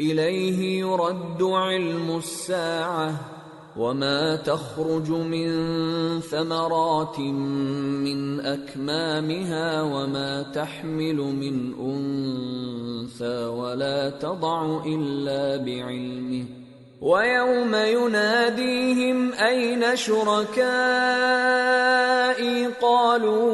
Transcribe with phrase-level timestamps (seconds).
[0.00, 3.20] إليه يرد علم الساعة
[3.76, 5.48] وما تخرج من
[6.20, 16.65] ثمرات من أكمامها وما تحمل من أنثى ولا تضع إلا بعلمه
[17.06, 20.66] ويوم يناديهم أين شركائي؟
[22.82, 23.46] قالوا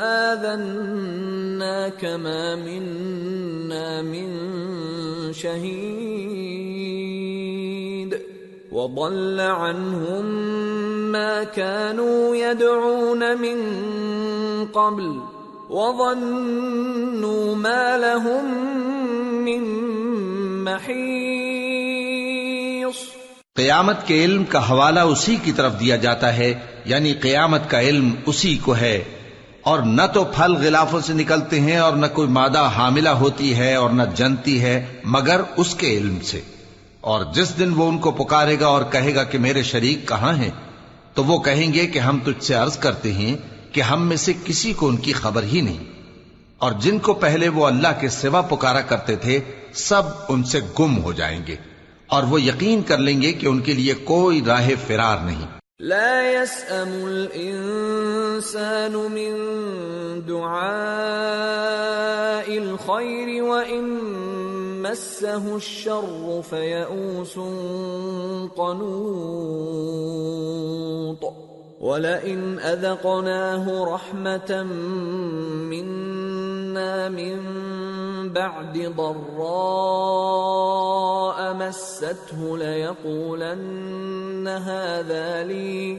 [0.00, 4.28] آذناك ما منا من
[5.32, 5.78] شهيد.
[8.72, 10.24] وضل عنهم
[11.12, 13.58] ما كانوا يدعون من
[14.66, 15.20] قبل
[15.70, 18.44] وظنوا ما لهم
[19.44, 19.62] من
[20.64, 21.67] محيص
[23.56, 28.14] قیامت کے علم کا حوالہ اسی کی طرف دیا جاتا ہے یعنی قیامت کا علم
[28.26, 29.04] اسی کو ہے۔
[29.62, 33.74] اور نہ تو پھل غلافوں سے نکلتے ہیں اور نہ کوئی مادہ حاملہ ہوتی ہے
[33.74, 36.40] اور نہ جنتی ہے، مگر اس کے علم سے۔
[37.00, 40.34] اور جس دن وہ ان کو پکارے گا اور کہے گا کہ میرے شریک کہاں
[40.34, 40.50] ہیں،
[41.14, 43.36] تو وہ کہیں گے کہ ہم تجھ سے عرض کرتے ہیں
[43.74, 45.84] کہ ہم میں سے کسی کو ان کی خبر ہی نہیں۔
[46.58, 49.40] اور جن کو پہلے وہ اللہ کے سوا پکارا کرتے تھے،
[49.74, 51.56] سب ان سے گم ہو جائیں گے۔
[52.08, 56.22] اور وہ یقین کر لیں گے کہ ان کے لیے کوئی راہ فرار نہیں۔ لا
[56.22, 59.32] يسأم الإنسان من
[60.28, 63.98] دعاء الخير وإن
[64.82, 67.38] مسه الشر فيئوس
[68.56, 71.24] قنوط۔
[71.80, 74.62] ولئن أذقناه رحمة
[75.70, 77.38] منا من
[78.32, 80.18] بعد ضراء
[81.54, 85.98] مسته ليقولن هذا لي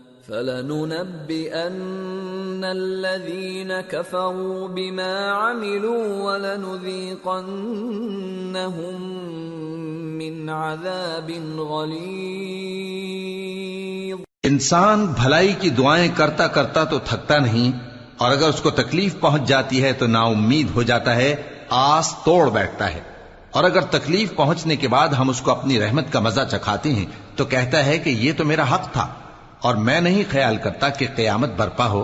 [0.27, 9.01] فلننبئن الذين كفروا بما عملوا ولنذيقنهم
[10.17, 11.31] من عذاب
[11.69, 12.41] غليظ
[14.43, 17.71] انسان بھلائی کی دعائیں کرتا کرتا تو تھکتا نہیں،
[18.17, 21.35] اور اگر اس کو تکلیف پہنچ جاتی ہے تو نا امید ہو جاتا ہے،
[21.69, 22.99] آس توڑ بیٹھتا ہے۔
[23.51, 27.05] اور اگر تکلیف پہنچنے کے بعد ہم اس کو اپنی رحمت کا مزہ چکھاتے ہیں،
[27.35, 29.07] تو کہتا ہے کہ یہ تو میرا حق تھا۔
[29.61, 32.03] اور میں نہیں خیال کرتا کہ قیامت برپا ہو،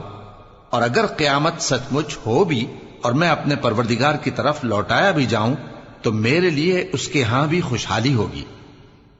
[0.69, 2.65] اور اگر قیامت سچ مچ ہو بھی
[3.01, 5.55] اور میں اپنے پروردگار کی طرف لوٹایا بھی جاؤں،
[6.01, 8.43] تو میرے لیے اس کے ہاں بھی خوشحالی ہوگی۔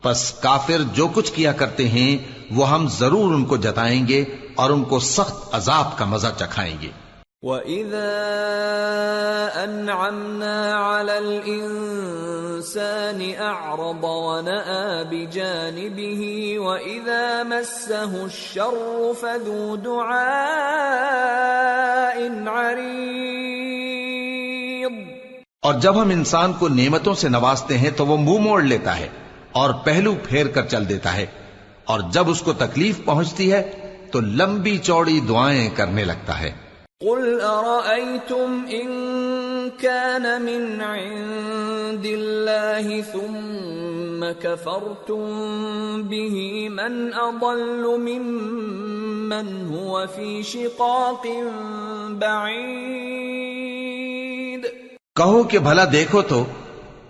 [0.02, 2.18] پس کافر جو کچھ کیا کرتے ہیں،
[2.52, 4.24] وہ ہم ضرور ان کو جتائیں گے
[4.56, 6.90] اور ان کو سخت عذاب کا مزہ چکھائیں گے۔
[7.44, 8.14] وَإِذَا
[9.64, 25.12] أَنْعَمْنَا عَلَى الْإِنسَانِ أَعْرَضَ وَنَأَى بِجَانِبِهِ وَإِذَا مَسَّهُ الشَّرُّ فَذُو دُعَاءٍ عَرِيضٍ۔
[25.62, 29.08] اور جب ہم انسان کو نعمتوں سے نوازتے ہیں تو وہ منہ موڑ لیتا ہے
[29.52, 31.26] اور پہلو پھیر کر چل دیتا ہے۔
[31.86, 33.72] اور جب اس کو تکلیف پہنچتی ہے
[34.12, 36.67] تو لمبی چوڑی دعائیں کرنے لگتا ہے۔
[37.02, 38.88] قل أرأيتم إن
[39.72, 45.28] كان من عند الله ثم كفرتم
[46.04, 51.28] به من أضل ممن هو في شقاق
[52.20, 53.38] بعيد
[55.16, 56.44] کہو کہ بھلا دیکھو تو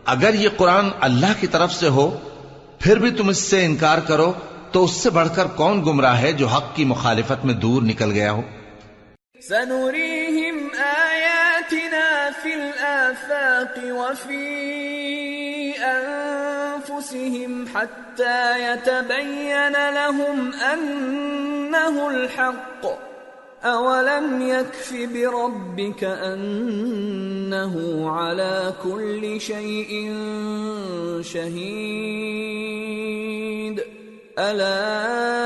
[0.06, 2.10] اگر یہ قرآن اللہ کی طرف سے ہو،
[2.80, 4.30] پھر بھی تم اس سے انکار کرو
[4.72, 8.12] تو اس سے بڑھ کر کون گمراہ ہے جو حق کی مخالفت میں دور نکل
[8.12, 8.42] گیا ہو؟
[9.40, 14.48] سنريهم آياتنا في الآفاق وفي
[16.88, 22.86] أنفسهم حتى يتبين لهم أنه الحق.
[23.64, 27.76] أولم يكف بربك أنه
[28.10, 30.14] على كل شيء
[31.22, 32.58] شهيد.
[34.40, 35.38] ألا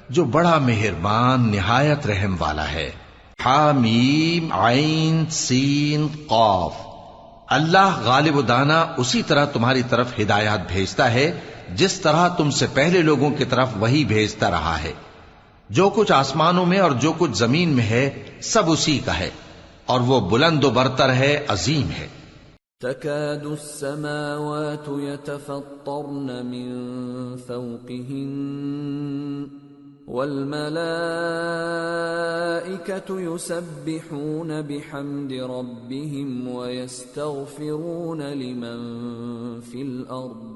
[0.08, 2.90] جو بڑا مہربان، نہایت رحم والا ہے۔
[3.44, 6.72] حامیم، عین، سین، قاف۔
[7.48, 11.40] اللہ غالب و دانا اسی طرح تمہاری طرف ہدایات بھیجتا ہے،
[11.74, 14.92] جس طرح تم سے پہلے لوگوں کی طرف وہی بھیجتا رہا ہے۔
[15.70, 19.30] جو کچھ آسمانوں میں اور جو کچھ زمین میں ہے، سب اسی کا ہے،
[19.86, 22.06] اور وہ بلند و برتر ہے، عظیم ہے۔
[22.80, 28.26] تكاد السماوات يتفطرن من فوقهن،
[30.08, 30.64] والملائكة
[33.20, 38.80] يسبحون بحمد ربهم ويستغفرون لمن
[39.70, 40.55] في الأرض.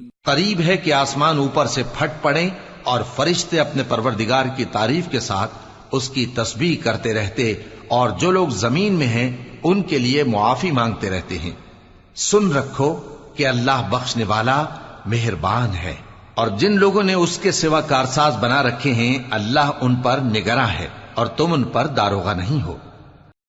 [0.25, 2.49] قریب ہے کہ آسمان اوپر سے پھٹ پڑیں
[2.83, 5.51] اور فرشتے اپنے پروردگار کی تعریف کے ساتھ
[5.91, 7.53] اس کی تسبیح کرتے رہتے
[7.87, 11.51] اور جو لوگ زمین میں ہیں، ان کے لیے معافی مانگتے رہتے ہیں۔
[12.15, 12.93] سن رکھو
[13.35, 14.63] کہ اللہ بخشنے والا
[15.05, 15.95] مہربان ہے
[16.33, 20.67] اور جن لوگوں نے اس کے سوا کارساز بنا رکھے ہیں، اللہ ان پر نگراں
[20.67, 22.77] ہے اور تم ان پر داروغہ نہیں ہو۔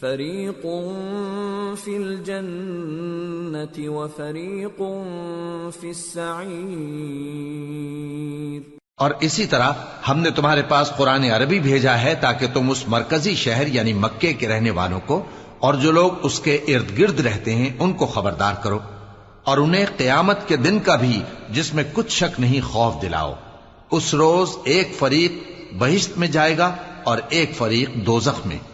[0.00, 0.66] فریق
[1.84, 4.82] فی الجنة وفریق
[5.80, 8.60] فی السعیر
[8.96, 9.72] اور اسی طرح
[10.08, 14.32] ہم نے تمہارے پاس قرآن عربی بھیجا ہے تاکہ تم اس مرکزی شہر یعنی مکے
[14.32, 15.24] کے رہنے والوں کو
[15.58, 18.78] اور جو لوگ اس کے ارد گرد رہتے ہیں ان کو خبردار کرو
[19.44, 23.34] اور انہیں قیامت کے دن کا بھی جس میں کچھ شک نہیں خوف دلاؤ۔
[23.90, 25.32] اس روز ایک فریق
[25.78, 28.73] بہشت میں جائے گا اور ایک فریق دوزخ میں۔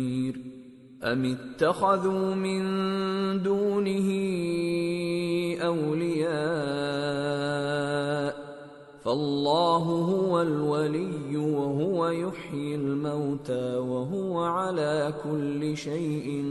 [1.03, 2.63] ام اتخذوا من
[3.43, 4.09] دونه
[5.61, 6.31] اولياء
[9.03, 16.43] فالله هو الولي وهو يحيي الموتى وهو على كل شيء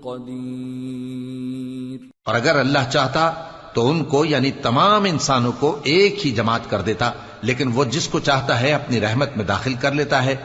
[0.00, 3.32] قدير۔ اور اگر اللہ چاہتا
[3.74, 8.08] تو ان کو یعنی تمام انسانوں کو ایک ہی جماعت کر دیتا، لیکن وہ جس
[8.08, 10.36] کو چاہتا ہے اپنی رحمت میں داخل کر لیتا ہے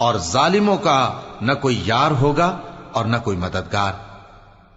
[0.00, 2.58] اور ظالموں کا نہ کوئی یار ہوگا
[2.92, 3.92] اور نہ کوئی مددگار۔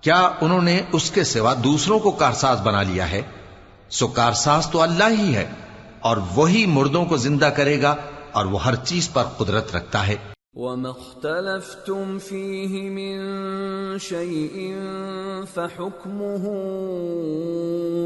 [0.01, 3.21] کیا انہوں نے اس کے سوا دوسروں کو کارساز بنا لیا ہے؟
[3.89, 5.49] سو کارساز تو اللہ ہی ہے
[5.99, 7.95] اور وہی مردوں کو زندہ کرے گا
[8.31, 10.15] اور وہ ہر چیز پر قدرت رکھتا ہے۔
[10.53, 13.17] وما اختلفتم فيه من
[13.97, 14.73] شيء
[15.53, 16.45] فحكمه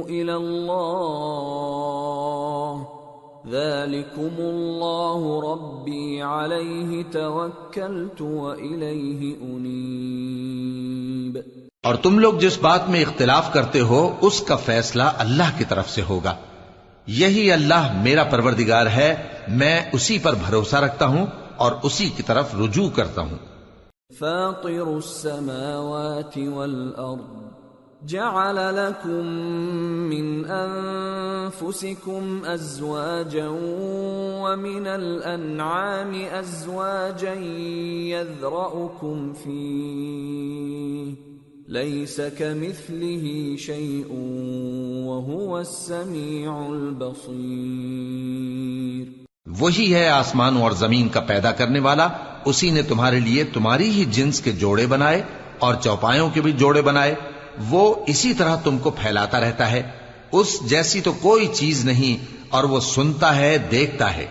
[0.07, 0.97] إلى الله
[3.51, 11.37] ذلكم الله ربي عليه توكلت وإليه أنيب۔
[11.83, 15.89] اور تم لوگ جس بات میں اختلاف کرتے ہو اس کا فیصلہ اللہ کی طرف
[15.89, 16.35] سے ہوگا۔
[17.07, 19.15] یہی اللہ میرا پروردگار ہے
[19.47, 21.25] میں اسی پر بھروسہ رکھتا ہوں
[21.57, 23.37] اور اسی کی طرف رجوع کرتا ہوں۔
[24.19, 27.56] فاطر السماوات والأرض۔
[28.05, 29.27] جعل لكم
[30.09, 33.47] من أنفسكم أزواجا
[34.41, 37.33] ومن الأنعام أزواجا
[38.09, 41.13] يذرأكم فيه.
[41.67, 44.13] ليس كمثله شيء
[45.05, 47.45] وهو السميع البصير.
[49.59, 52.07] وہی ہے آسمانوں اور زمین کا پیدا کرنے والا،
[52.45, 55.21] اسی نے تمہارے لیے تمہاری ہی جنس کے جوڑے بنائے
[55.59, 57.15] اور چوپایوں کے بھی جوڑے بنائے۔
[57.69, 59.83] وہ اسی طرح تم کو پھیلاتا رہتا ہے۔
[60.31, 64.25] اس جیسی تو کوئی چیز نہیں اور وہ سنتا ہے دیکھتا ہے۔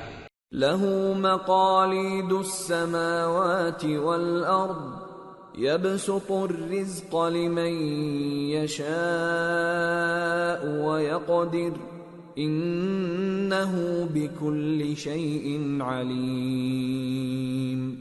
[0.52, 0.86] له
[1.18, 5.02] مقاليد السماوات والأرض۔
[5.58, 11.96] يبسط الرزق لمن يشاء ويقدر۔
[12.36, 13.76] إنه
[14.14, 17.94] بكل شيء عليم۔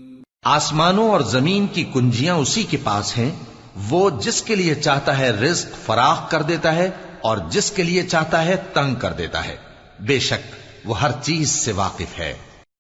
[0.44, 3.32] آسمانوں اور زمین کی کنجیاں اسی کے پاس ہیں۔
[3.76, 6.90] وہ جس کے لیے چاہتا ہے رزق فراخ کر دیتا ہے
[7.22, 9.56] اور جس کے لیے چاہتا ہے تنگ کر دیتا ہے۔
[10.00, 10.56] بے شک
[10.86, 12.34] وہ ہر چیز سے واقف ہے۔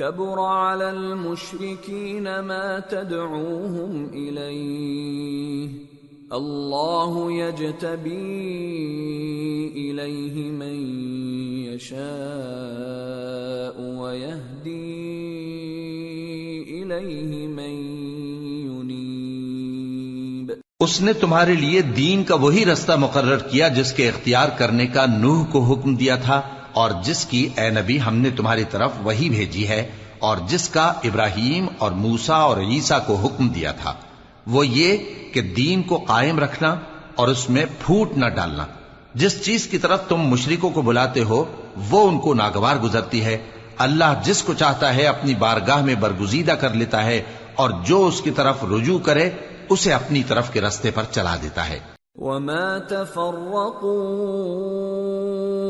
[0.00, 5.70] كبر على المشركين ما تدعوهم إليه
[6.32, 8.12] الله يجتبي
[9.76, 10.74] إليه من
[11.64, 12.00] يشاء
[13.98, 14.86] ويهدي
[16.82, 17.74] إليه من
[18.70, 20.46] ينيب
[20.80, 25.06] اس نے تمہارے لیے دین کا وہی رستہ مقرر کیا جس کے اختیار کرنے کا
[25.06, 26.40] نوح کو حکم دیا تھا۔
[26.72, 29.82] اور جس کی اے نبی ہم نے تمہاری طرف وہی بھیجی ہے،
[30.18, 33.92] اور جس کا ابراہیم اور موسا اور عیسیٰ کو حکم دیا تھا،
[34.46, 34.96] وہ یہ
[35.34, 36.74] کہ دین کو قائم رکھنا
[37.14, 38.66] اور اس میں پھوٹ نہ ڈالنا۔
[39.14, 41.44] جس چیز کی طرف تم مشرکوں کو بلاتے ہو،
[41.90, 43.36] وہ ان کو ناگوار گزرتی ہے۔
[43.78, 47.22] اللہ جس کو چاہتا ہے اپنی بارگاہ میں برگزیدہ کر لیتا ہے،
[47.54, 49.30] اور جو اس کی طرف رجوع کرے،
[49.68, 51.78] اسے اپنی طرف کے رستے پر چلا دیتا ہے۔
[52.16, 53.90] وما تفرقوا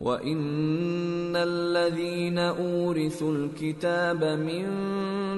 [0.00, 4.64] وَإِنَّ الَّذِينَ أُورِثُوا الْكِتَابَ مِن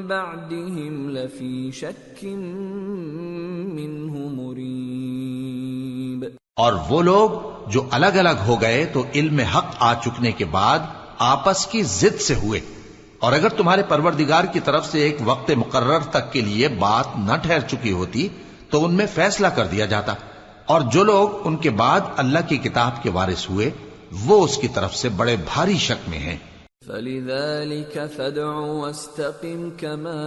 [0.06, 2.28] بَعْدِهِمْ لَفِي شَكٍّ
[3.74, 7.30] مِّنْهُ مُرِيبٍ اور وہ لوگ
[7.70, 10.78] جو الگ الگ ہو گئے تو علم حق آ چکنے کے بعد
[11.18, 12.60] آپس کی ضد سے ہوئے۔
[13.18, 17.36] اور اگر تمہارے پروردگار کی طرف سے ایک وقت مقرر تک کے لیے بات نہ
[17.42, 18.28] ٹھہر چکی ہوتی
[18.70, 20.14] تو ان میں فیصلہ کر دیا جاتا۔
[20.66, 23.70] اور جو لوگ ان کے بعد اللہ کی کتاب کے وارث ہوئے
[24.26, 26.36] وہ اس کی طرف سے بڑے بھاری شک میں ہیں۔
[26.86, 30.22] فلذلك فادع واستقم كما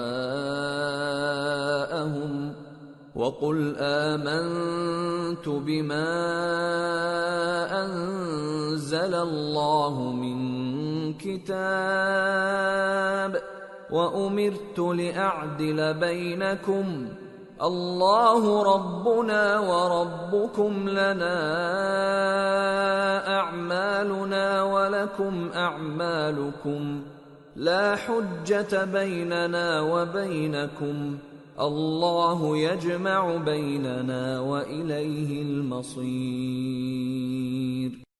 [3.16, 6.10] وقل آمنت بما
[7.86, 10.38] أنزل الله من
[11.12, 11.52] كتاب
[13.90, 17.06] وأمرت لأعدل بينكم
[17.64, 21.36] اللہ ربنا وربكم لنا
[23.26, 27.02] اعمالنا ولكم اعمالكم
[27.56, 31.16] لا حجة بيننا وبينكم
[31.56, 36.04] اللہ يجمع بيننا وإليه المصير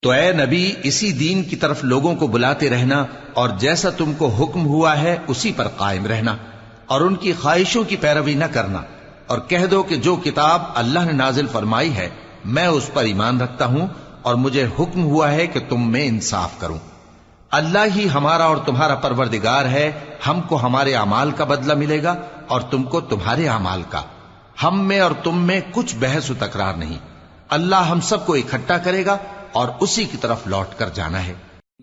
[0.03, 4.27] تو اے نبی، اسی دین کی طرف لوگوں کو بلاتے رہنا اور جیسا تم کو
[4.27, 6.37] حکم ہوا ہے، اسی پر قائم رہنا
[6.87, 8.83] اور ان کی خواہشوں کی پیروی نہ کرنا۔
[9.27, 12.11] اور کہہ دو کہ جو کتاب اللہ نے نازل فرمائی ہے،
[12.45, 13.87] میں اس پر ایمان رکھتا ہوں
[14.23, 16.79] اور مجھے حکم ہوا ہے کہ تم میں انصاف کروں۔
[17.51, 19.93] اللہ ہی ہمارا اور تمہارا پروردگار ہے،
[20.27, 22.15] ہم کو ہمارے اعمال کا بدلہ ملے گا
[22.49, 24.03] اور تم کو تمہارے اعمال کا۔
[24.63, 26.99] ہم میں اور تم میں کچھ بحث و تکرار نہیں۔
[27.49, 29.17] اللہ ہم سب کو اکٹھا کرے گا
[29.53, 31.35] اور اسی کی طرف لوٹ کر جانا ہے۔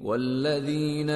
[0.01, 1.09] والذين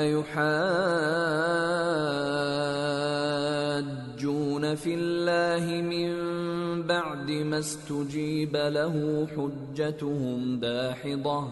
[4.76, 11.48] يحاجون في الله من بعد ما استجيب له حجتهم داحضة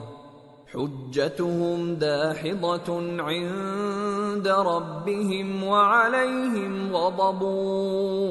[0.73, 7.41] حجتهم داحضة عند ربهم وعليهم غضب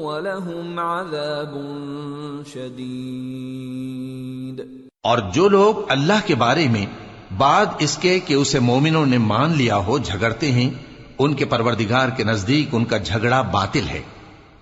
[0.03, 1.53] ولهم عذاب
[2.45, 3.63] شديد
[5.01, 6.85] اور جو لوگ اللہ کے بارے میں
[7.37, 10.69] بعد اس کے کہ اسے مومنوں نے مان لیا ہو جھگڑتے ہیں،
[11.19, 14.01] ان کے پروردگار کے نزدیک ان کا جھگڑا باطل ہے۔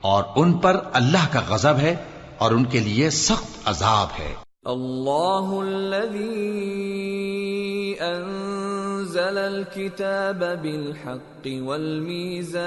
[0.01, 1.95] اور ان پر اللہ کا غضب ہے
[2.37, 4.33] اور ان کے لیے سخت عذاب ہے۔
[4.65, 6.71] الله الذي
[8.01, 12.61] أنزل الكتاب بالحق والميزان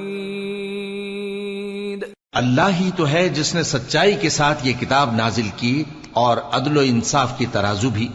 [2.33, 6.77] اللہ ہی تو ہے جس نے سچائی کے ساتھ یہ کتاب نازل کی اور عدل
[6.77, 8.09] و انصاف کی ترازو بھی۔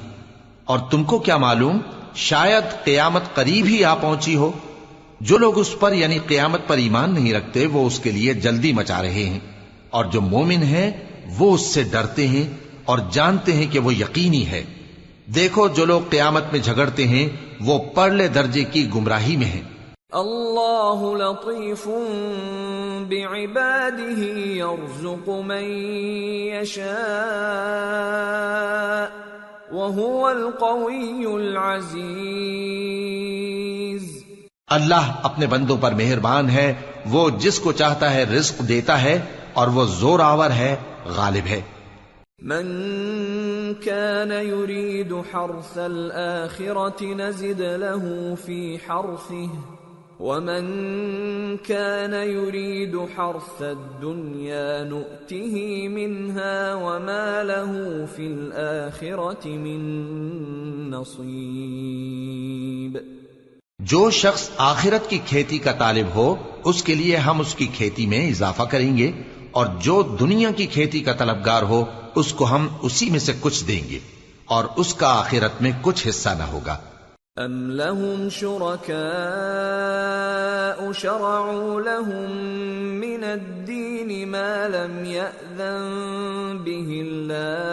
[0.65, 1.79] اور تم کو کیا معلوم؟
[2.17, 4.51] شاید قیامت قریب ہی آ پہنچی ہو۔
[5.21, 8.73] جو لوگ اس پر یعنی قیامت پر ایمان نہیں رکھتے، وہ اس کے لیے جلدی
[8.73, 9.39] مچا رہے ہیں۔
[9.89, 10.91] اور جو مومن ہیں،
[11.37, 12.43] وہ اس سے ڈرتے ہیں
[12.85, 14.63] اور جانتے ہیں کہ وہ یقینی ہے۔
[15.35, 17.29] دیکھو، جو لوگ قیامت میں جھگڑتے ہیں،
[17.61, 19.61] وہ پرلے درجے کی گمراہی میں ہیں۔
[20.09, 21.87] اللہ لطیف
[23.07, 25.85] بعباده يرزق من
[26.61, 29.26] يشاء
[29.71, 34.23] وهو القوي العزيز۔
[34.67, 36.73] اللہ اپنے بندوں پر مہربان ہے
[37.05, 39.21] وہ جس کو چاہتا ہے رزق دیتا ہے
[39.53, 41.61] اور وہ زور آور ہے غالب ہے۔
[42.41, 42.65] من
[43.83, 49.76] كان يريد حرث الآخرة نزد له في حرثه۔
[50.19, 62.97] ومن كان يريد حرث الدنيا نؤته منها وما له في الآخرة من نصيب۔
[63.79, 68.05] جو شخص آخرت کی کھیتی کا طالب ہو، اس کے لیے ہم اس کی کھیتی
[68.05, 69.11] میں اضافہ کریں گے،
[69.51, 73.65] اور جو دنیا کی کھیتی کا طلبگار ہو، اس کو ہم اسی میں سے کچھ
[73.65, 73.99] دیں گے،
[74.45, 76.77] اور اس کا آخرت میں کچھ حصہ نہ ہوگا۔
[77.37, 78.97] أم لهم شركاء
[80.91, 82.31] شرعوا لهم
[82.99, 87.67] من الدين ما لم يأذن به الله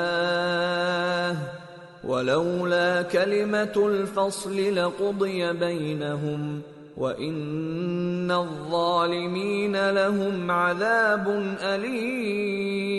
[2.05, 6.61] ولولا كلمة الفصل لقضي بينهم
[6.97, 12.95] وإن الظالمين لهم عذاب أليم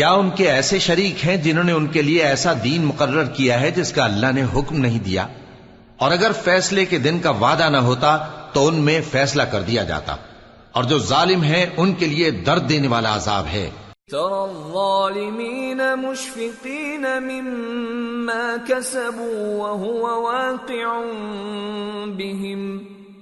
[0.00, 3.60] کیا ان کے ایسے شریک ہیں جنہوں نے ان کے لیے ایسا دین مقرر کیا
[3.60, 5.26] ہے جس کا اللہ نے حکم نہیں دیا؟
[5.96, 8.16] اور اگر فیصلے کے دن کا وعدہ نہ ہوتا
[8.52, 10.16] تو ان میں فیصلہ کر دیا جاتا۔
[10.72, 13.70] اور جو ظالم ہیں ان کے لیے درد دینے والا عذاب ہے۔
[14.10, 21.00] ترى الظالمين مشفقين مما كسبوا وهو واقع
[22.06, 22.99] بهم۔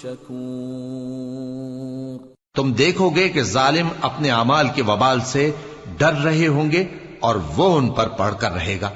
[0.00, 5.50] شكور۔ تم دیکھو گے کہ ظالم اپنے اعمال کے وبال سے
[5.98, 6.84] ڈر رہے ہوں گے
[7.20, 8.90] اور وہ ان پر پڑھ کر رہے گا۔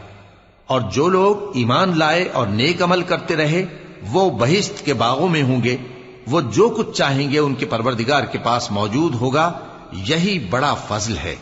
[0.67, 3.65] اور جو لوگ ایمان لائے اور نیک عمل کرتے رہے،
[4.13, 5.77] وہ بہشت کے باغوں میں ہوں گے۔
[6.27, 9.53] وہ جو کچھ چاہیں گے ان کے پروردگار کے پاس موجود ہوگا،
[9.93, 11.37] یہی بڑا فضل ہے۔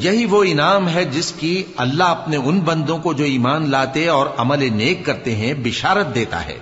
[0.00, 4.26] یہی وہ انعام ہے جس کی اللہ اپنے ان بندوں کو جو ایمان لاتے اور
[4.36, 6.58] عمل نیک کرتے ہیں، بشارت دیتا ہے۔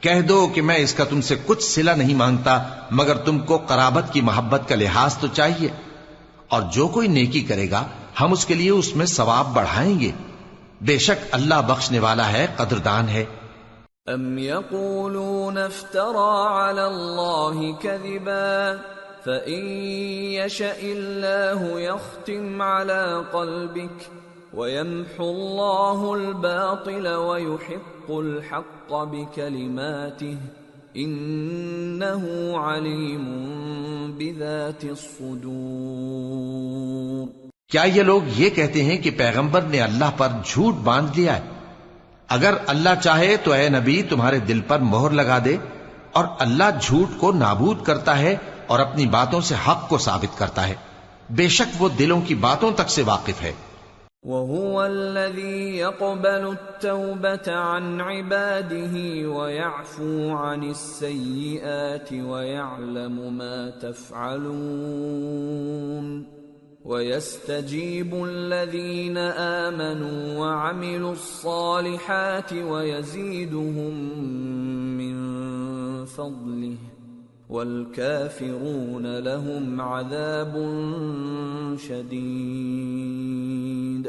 [0.00, 3.56] کہہ دو کہ میں اس کا تم سے کچھ سلا نہیں مانگتا، مگر تم کو
[3.56, 5.68] قرابت کی محبت کا لحاظ تو چاہیے۔
[6.48, 7.84] اور جو کوئی نیکی کرے گا،
[8.20, 10.10] ہم اس کے لیے اس میں ثواب بڑھائیں گے۔
[10.80, 13.24] بے شک اللہ بخشنے والا ہے، قدردان ہے۔
[14.06, 18.72] ام يقولون افترى على الله كذبا
[19.26, 19.66] فإن
[20.34, 24.08] يشأ الله يختم على قلبك
[24.54, 30.36] ويمحو الله الباطل ويحق الحق بكلماته
[30.96, 32.24] إنه
[32.58, 33.26] عليم
[34.18, 36.22] بذات الصدور
[37.70, 41.42] کیا یہ لوگ یہ کہتے ہیں کہ پیغمبر نے اللہ پر جھوٹ باندھ لیا ہے؟
[42.28, 45.56] اگر اللہ چاہے تو اے نبی تمہارے دل پر مہر لگا دے
[46.12, 48.36] اور اللہ جھوٹ کو نابود کرتا ہے
[48.72, 50.74] اور اپنی باتوں سے حق کو ثابت کرتا ہے۔
[51.30, 53.52] بے شک وہ دلوں کی باتوں تک سے واقف ہے۔
[54.22, 66.24] وهو الذي يقبل التوبة عن عباده ويعفو عن السيئات ويعلم ما تفعلون
[66.84, 69.18] ويستجيب الذين
[69.66, 74.16] آمنوا وعملوا الصالحات ويزيدهم
[74.96, 75.26] من
[76.06, 76.91] فضله
[77.52, 80.56] والكافرون لهم عذاب
[81.86, 84.06] شديد۔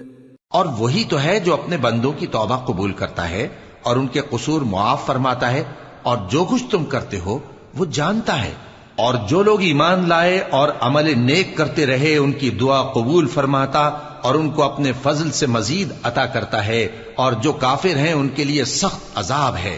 [0.49, 3.47] اور وہی تو ہے جو اپنے بندوں کی توبہ قبول کرتا ہے
[3.83, 5.63] اور ان کے قصور معاف فرماتا ہے
[6.03, 7.39] اور جو کچھ تم کرتے ہو
[7.77, 8.53] وہ جانتا ہے۔
[8.95, 13.91] اور جو لوگ ایمان لائے اور عمل نیک کرتے رہے ان کی دعا قبول فرماتا
[14.21, 18.29] اور ان کو اپنے فضل سے مزید عطا کرتا ہے اور جو کافر ہیں ان
[18.29, 19.77] کے لیے سخت عذاب ہے۔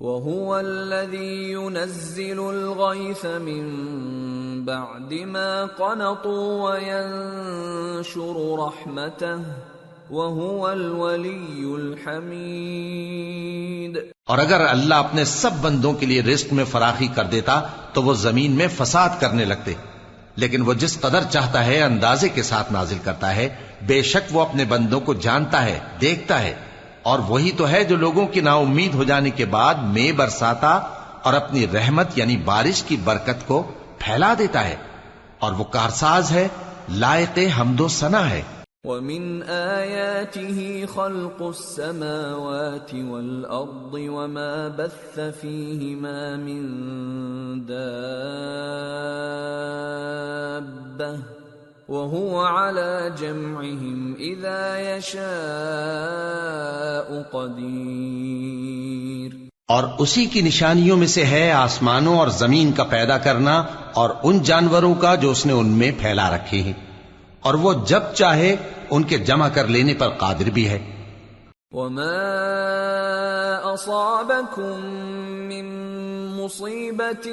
[0.00, 9.42] وهو الذي ينزل الغيث من بعد ما قنطوا وينشر رحمته
[10.10, 17.24] وهو الولي الحميد اور اگر اللہ اپنے سب بندوں کے لیے رزق میں فراخی کر
[17.24, 17.60] دیتا
[17.92, 19.74] تو وہ زمین میں فساد کرنے لگتے۔
[20.36, 23.54] لیکن وہ جس قدر چاہتا ہے اندازے کے ساتھ نازل کرتا ہے،
[23.86, 26.69] بے شک وہ اپنے بندوں کو جانتا ہے، دیکھتا ہے۔
[27.02, 30.80] اور وہی تو ہے جو لوگوں کی نا امید ہو جانے کے بعد میں برساتا
[31.22, 33.62] اور اپنی رحمت یعنی بارش کی برکت کو
[33.98, 34.76] پھیلا دیتا ہے
[35.38, 36.48] اور وہ کارساز ہے،
[36.88, 38.42] لائق حمد و ثنا ہے۔
[38.84, 39.42] ومن
[39.76, 40.60] آياته
[40.94, 46.62] خلق السماوات والأرض وما بث فيهما من
[50.98, 51.39] دابة
[51.90, 55.48] وهو على جمعهم إذا يشاء
[57.32, 59.30] قدير
[59.68, 64.42] اور اسی کی نشانیوں میں سے ہے آسمانوں اور زمین کا پیدا کرنا اور ان
[64.42, 66.72] جانوروں کا جو اس نے ان میں پھیلا رکھے ہیں۔
[67.40, 68.56] اور وہ جب چاہے
[68.90, 70.78] ان کے جمع کر لینے پر قادر بھی ہے۔
[71.72, 72.16] وما
[73.74, 75.29] أصابكم
[76.40, 77.26] من مصيبة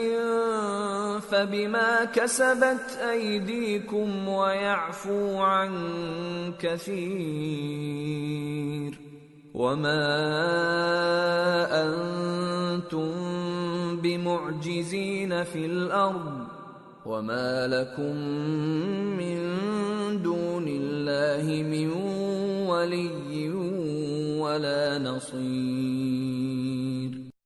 [1.20, 5.74] فبما كسبت أيديكم ويعفو عن
[6.60, 7.88] كثير
[9.54, 10.08] وما
[11.84, 13.12] أنتم
[14.02, 16.48] بمعجزين في الأرض
[17.06, 18.16] وما لكم
[19.18, 19.38] من
[20.24, 21.90] دون الله من
[22.68, 23.50] ولي
[24.40, 26.47] ولا نصير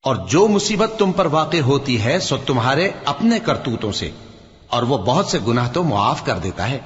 [0.06, 4.12] اور جو مصیبت تم پر واقع ہوتی ہے، سو تمہارے اپنے کرتوتوں سے،
[4.70, 6.80] اور وہ بہت سے گناہ تو معاف کر دیتا ہے۔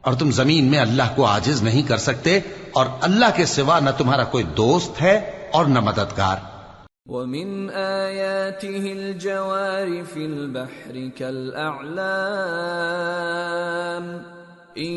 [0.00, 2.40] اور تم زمین میں اللہ کو عاجز نہیں کر سکتے،
[2.72, 6.36] اور اللہ کے سوا نہ تمہارا کوئی دوست ہے اور نہ مددگار۔
[7.06, 11.96] ومن آياته الجوار في البحر كالأعلام
[14.76, 14.92] إن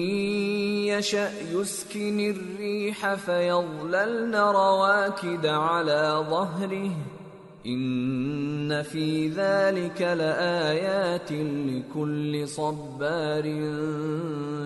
[0.88, 7.19] يشأ يسكن الريح فيظللن رواكد على ظهره
[7.68, 13.48] إن في ذلك لآيات لكل صبار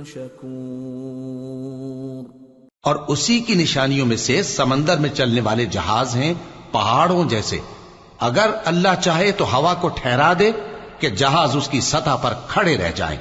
[0.05, 2.23] شكور۔
[2.83, 6.33] اور اسی کی نشانیوں میں سے سمندر میں چلنے والے جہاز ہیں
[6.71, 7.59] پہاڑوں جیسے۔
[8.19, 10.51] اگر اللہ چاہے تو ہوا کو ٹھہرا دے
[10.99, 13.19] کہ جہاز اس کی سطح پر کھڑے رہ جائیں۔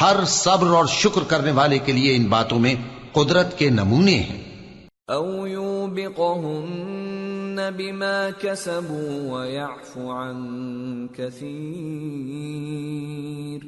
[0.00, 2.74] ہر صبر اور شکر کرنے والے کے لیے ان باتوں میں
[3.12, 4.44] قدرت کے نمونے ہیں۔
[5.12, 13.60] أو يوبقهن بما كسبوا ويعفو عن كثير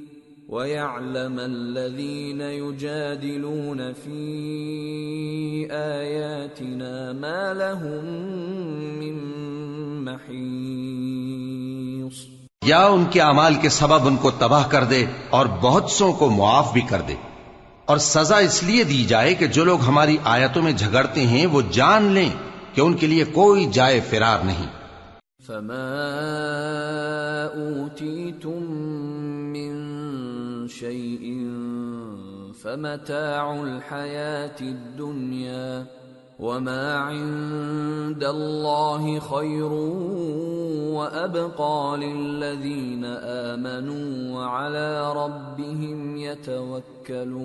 [0.49, 8.05] ويعلم الذين يجادلون في آياتنا ما لهم
[8.99, 9.15] من
[10.05, 12.15] محيص
[12.63, 16.31] یا ان کے اعمال کے سبب ان کو تباہ کر دے اور بہت سو کو
[16.31, 17.15] معاف بھی کر دے۔
[17.85, 21.63] اور سزا اس لیے دی جائے کہ جو لوگ ہماری آیتوں میں جھگڑتے ہیں وہ
[21.73, 22.31] جان لیں۔
[22.75, 24.71] کہ ان کے لیے کوئی جائے فرار نہیں
[25.41, 25.89] فما
[27.55, 28.63] اوتيتم
[29.53, 29.75] من
[30.69, 31.25] شيء
[32.63, 35.87] فمتاع الحياة الدنيا
[36.39, 39.73] وما عند الله خير
[40.93, 47.45] وابقى للذين امنوا وعلى ربهم يتوكلون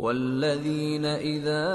[0.00, 1.74] والذين إذا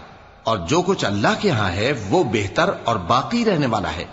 [0.43, 4.05] اور جو کچھ اللہ کے ہاں ہے، وہ بہتر اور باقی رہنے والا ہے۔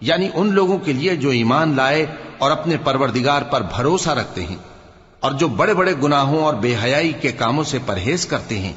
[0.00, 2.06] یعنی ان لوگوں کے لیے جو ایمان لائے
[2.38, 4.56] اور اپنے پروردگار پر بھروسہ رکھتے ہیں۔
[5.20, 8.72] اور جو بڑے بڑے گناہوں اور بے حیائی کے کاموں سے پرہیز کرتے ہیں۔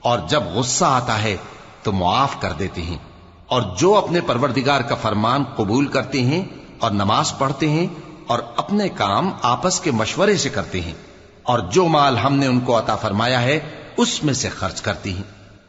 [0.00, 1.36] اور جب غصہ آتا ہے
[1.82, 2.98] تو معاف کر دیتے ہیں
[3.46, 6.44] اور جو اپنے پروردگار کا فرمان قبول کرتے ہیں
[6.78, 7.86] اور نماز پڑھتے ہیں
[8.26, 10.92] اور اپنے کام آپس کے مشورے سے کرتے ہیں
[11.42, 13.60] اور جو مال ہم نے ان کو عطا فرمایا ہے،
[13.96, 15.22] اس میں سے خرچ کرتی ہیں۔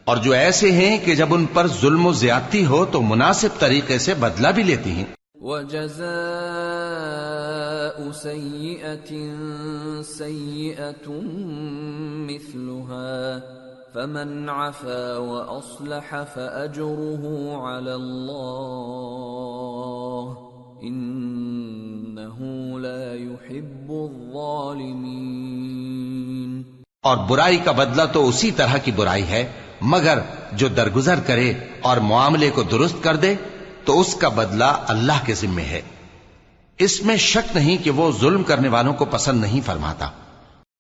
[0.06, 3.98] اور جو ایسے ہیں کہ جب ان پر ظلم و زیادتی ہو تو مناسب طریقے
[3.98, 9.16] سے بدلہ بھی لیتی ہیں۔ وجزاء سيئة
[10.18, 11.22] سيئة
[12.26, 13.40] مثلها۔
[13.94, 20.38] فمن عفا وأصلح فأجره على الله
[20.84, 22.38] إنه
[22.78, 26.62] لا يحب الظالمين.
[27.04, 29.52] اور برائی کا بدلہ تو اسی طرح کی برائی ہے،
[29.82, 30.20] مگر
[30.54, 33.36] جو درگزر کرے اور معاملے کو درست کر دے،
[33.86, 35.82] تو اس کا بدلہ اللہ کے ذمے ہے۔
[36.78, 40.10] اس میں شک نہیں کہ وہ ظلم کرنے والوں کو پسند نہیں فرماتا۔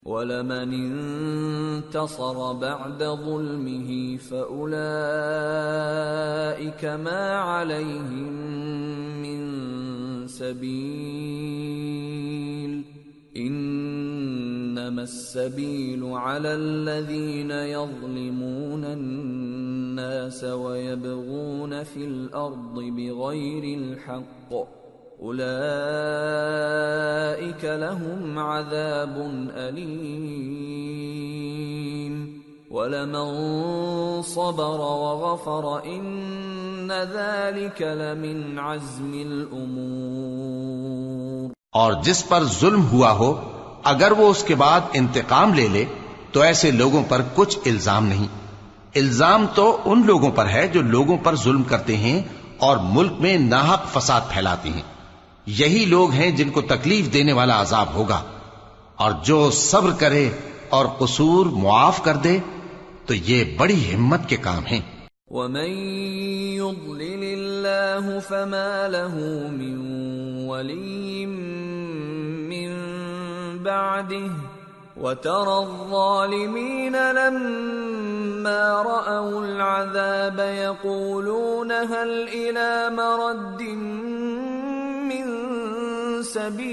[0.05, 4.85] ولمن انتصر بعد ظلمه فأولئك
[6.85, 8.33] ما عليهم
[9.21, 9.41] من
[10.27, 11.61] سبيل
[13.37, 24.53] إنما السبيل على الذين يظلمون الناس ويبغون في الأرض بغير الحق
[27.51, 30.81] اولئك لهم عذاب اليم
[32.71, 43.51] ولمن صبر وغفر ان ذلك لمن عزم الامور اور جس پر ظلم ہوا ہو،
[43.83, 45.85] اگر وہ اس کے بعد انتقام لے لے،
[46.31, 48.27] تو ایسے لوگوں پر کچھ الزام نہیں۔
[48.95, 52.23] الزام تو ان لوگوں پر ہے جو لوگوں پر ظلم کرتے ہیں
[52.57, 55.00] اور ملک میں ناحق فساد پھیلاتے ہیں۔
[55.45, 58.23] یہی لوگ ہیں جن کو تکلیف دینے والا عذاب ہوگا۔
[58.95, 60.29] اور جو صبر کرے
[60.69, 62.39] اور قصور معاف کر دے،
[63.05, 64.79] تو یہ بڑی ہمت کے کام ہیں۔
[65.27, 65.69] ومن
[66.55, 69.17] يضلل الله فما له
[69.51, 69.77] من
[70.49, 71.25] ولي
[72.45, 72.75] من
[73.63, 74.27] بعده
[74.97, 83.61] وترى الظالمين لما رأوا العذاب يقولون هل إلى مرد
[85.11, 86.71] من سبيل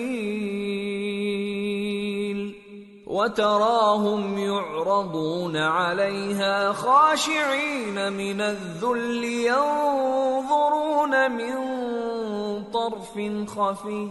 [3.07, 11.55] وتراهم يعرضون عليها خاشعين من الذل ينظرون من
[12.65, 13.15] طرف
[13.49, 14.11] خفي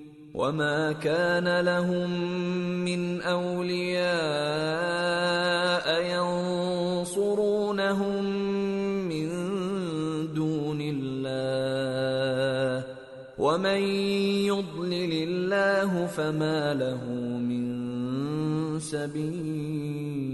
[0.33, 2.09] وما كان لهم
[2.85, 4.11] من اولياء
[6.01, 8.23] ينصرونهم
[9.03, 9.29] من
[10.33, 12.83] دون الله
[13.37, 13.81] ومن
[14.47, 17.03] يضلل الله فما له
[17.43, 20.31] من سبيل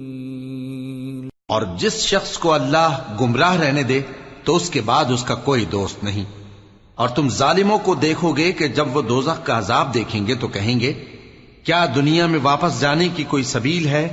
[1.49, 4.01] اور جس شخص کو اللہ گمراہ رہنے دے
[4.43, 6.46] تو اس کے بعد اس کا کوئی دوست نہیں۔
[6.97, 10.47] اور تم ظالموں کو دیکھو گے کہ جب وہ دوزخ کا عذاب دیکھیں گے تو
[10.47, 10.93] کہیں گے،
[11.63, 14.07] کیا دنیا میں واپس جانے کی کوئی سبیل ہے؟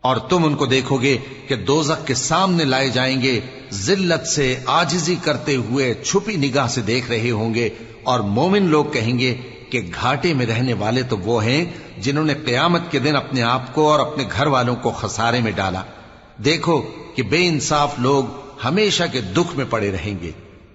[0.00, 1.18] اور تم ان کو دیکھو گے
[1.48, 3.40] کہ دوزخ کے سامنے لائے جائیں گے،
[3.72, 7.68] ذلت سے آجزی کرتے ہوئے چھپی نگاہ سے دیکھ رہے ہوں گے،
[8.02, 9.34] اور مومن لوگ کہیں گے
[9.70, 11.64] کہ گھاٹے میں رہنے والے تو وہ ہیں
[11.98, 15.52] جنہوں نے قیامت کے دن اپنے آپ کو اور اپنے گھر والوں کو خسارے میں
[15.52, 15.82] ڈالا۔
[16.44, 16.82] دیکھو
[17.14, 18.24] کہ بے انصاف لوگ
[18.64, 20.30] ہمیشہ کے دکھ میں پڑے رہیں گے۔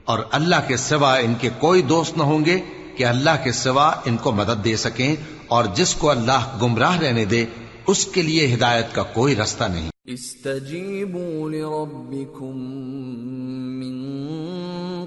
[0.10, 2.60] اور اللہ کے سوا ان کے کوئی دوست نہ ہوں گے
[2.96, 5.16] کہ اللہ کے سوا ان کو مدد دے سکیں
[5.48, 7.46] اور جس کو اللہ گمراہ رہنے دے،
[7.88, 12.60] اس کے لیے ہدایت کا کوئی رستہ نہیں۔ استجیبوا لربکم
[13.80, 14.06] من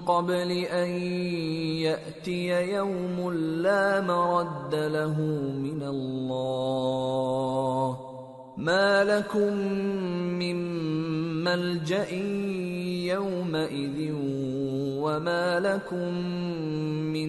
[0.06, 0.90] قبل ان
[1.80, 5.20] یأتی یوم لا مرد له
[5.56, 7.92] من اللہ۔
[8.58, 9.56] ما لكم
[10.38, 10.56] من
[11.44, 12.14] ملجأ
[13.02, 14.00] يومئذ
[15.02, 16.14] وما لكم
[17.12, 17.28] من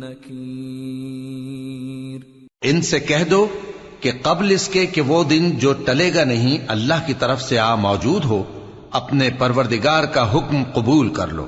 [0.00, 2.20] نكير
[2.62, 3.46] ان سے کہہ دو
[4.00, 7.58] کہ قبل اس کے کہ وہ دن جو ٹلے گا نہیں اللہ کی طرف سے
[7.58, 8.44] آ موجود ہو
[8.90, 11.46] اپنے پروردگار کا حکم قبول کر لو۔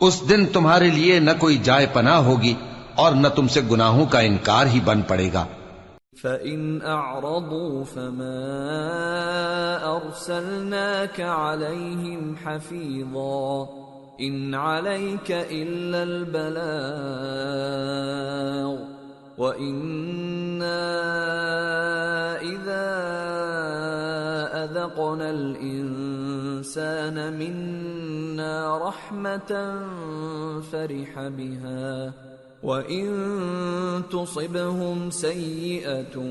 [0.00, 2.54] اس دن تمہارے لیے نہ کوئی جائے پناہ ہوگی
[2.94, 5.44] اور نہ تم سے گناہوں کا انکار ہی بن پڑے گا۔
[6.22, 13.89] فَإِنْ أَعْرَضُوا فَمَا أَرْسَلْنَاكَ عَلَيْهِمْ حَفِيظًا
[14.20, 16.70] إِنْ عَلَيْكَ إِلَّا الْبَلَاغُ
[19.38, 20.80] وَإِنَّا
[22.40, 22.86] إِذَا
[24.64, 29.52] أَذَقْنَا الْإِنسَانَ مِنَّا رَحْمَةً
[30.72, 32.12] فَرِحَ بِهَا
[32.62, 33.08] وَإِن
[34.10, 36.22] تُصِبْهُمْ سَيِّئَةٌ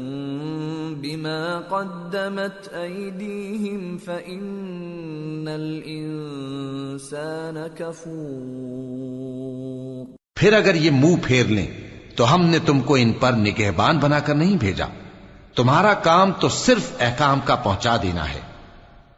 [0.95, 11.67] بِمَا قَدَّمَتْ أَيْدِيهِمْ فَإِنَّ الْإِنسَانَ كَفُورٌ پھر اگر یہ منہ پھیر لیں،
[12.15, 14.85] تو ہم نے تم کو ان پر نگہبان بنا کر نہیں بھیجا۔
[15.55, 18.41] تمہارا کام تو صرف احکام کا پہنچا دینا ہے۔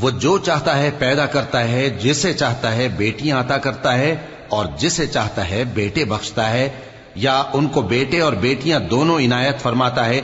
[0.02, 4.16] وہ جو چاہتا ہے پیدا کرتا ہے، جسے چاہتا ہے بیٹیاں عطا کرتا ہے،
[4.50, 6.70] اور جسے چاہتا ہے بیٹے بخشتا ہے۔
[7.16, 10.22] یا ان کو بیٹے اور بیٹیاں دونوں عنایت فرماتا ہے،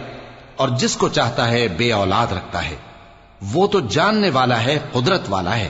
[0.55, 2.75] اور جس کو چاہتا ہے بے اولاد رکھتا ہے۔
[3.53, 5.69] وہ تو جاننے والا ہے، قدرت والا ہے۔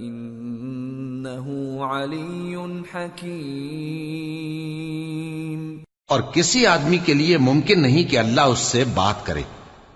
[0.00, 2.56] انه علي
[2.94, 5.78] حكيم۔
[6.08, 9.42] اور کسی آدمی کے لیے ممکن نہیں کہ اللہ اس سے بات کرے،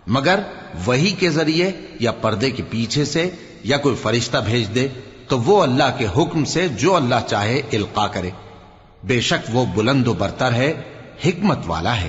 [0.07, 0.41] مگر
[0.85, 3.31] وہی کے ذریعے یا پردے کے پیچھے سے
[3.65, 4.89] یا کوئی فرشتہ بھیج دے،
[5.29, 8.31] تو وہ اللہ کے حکم سے جو اللہ چاہے القا کرے۔
[9.05, 10.83] بے شک وہ بلند و برتر ہے،
[11.27, 12.09] حکمت والا ہے۔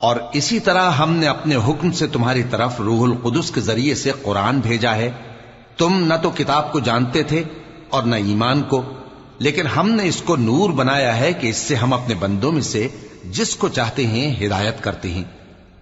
[0.00, 4.10] اور اسی طرح ہم نے اپنے حکم سے تمہاری طرف روح القدس کے ذریعے سے
[4.22, 5.10] قرآن بھیجا ہے۔
[5.76, 7.44] تم نہ تو کتاب کو جانتے تھے
[7.90, 8.82] اور نہ ایمان کو،
[9.38, 12.62] لیکن ہم نے اس کو نور بنایا ہے کہ اس سے ہم اپنے بندوں میں
[12.62, 12.88] سے
[13.24, 15.24] جس کو چاہتے ہیں ہدایت کرتے ہیں۔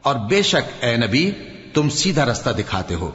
[0.03, 1.31] اور بے شک اے نبی،
[1.75, 3.11] تم سیدھا رستہ دکھاتے ہو۔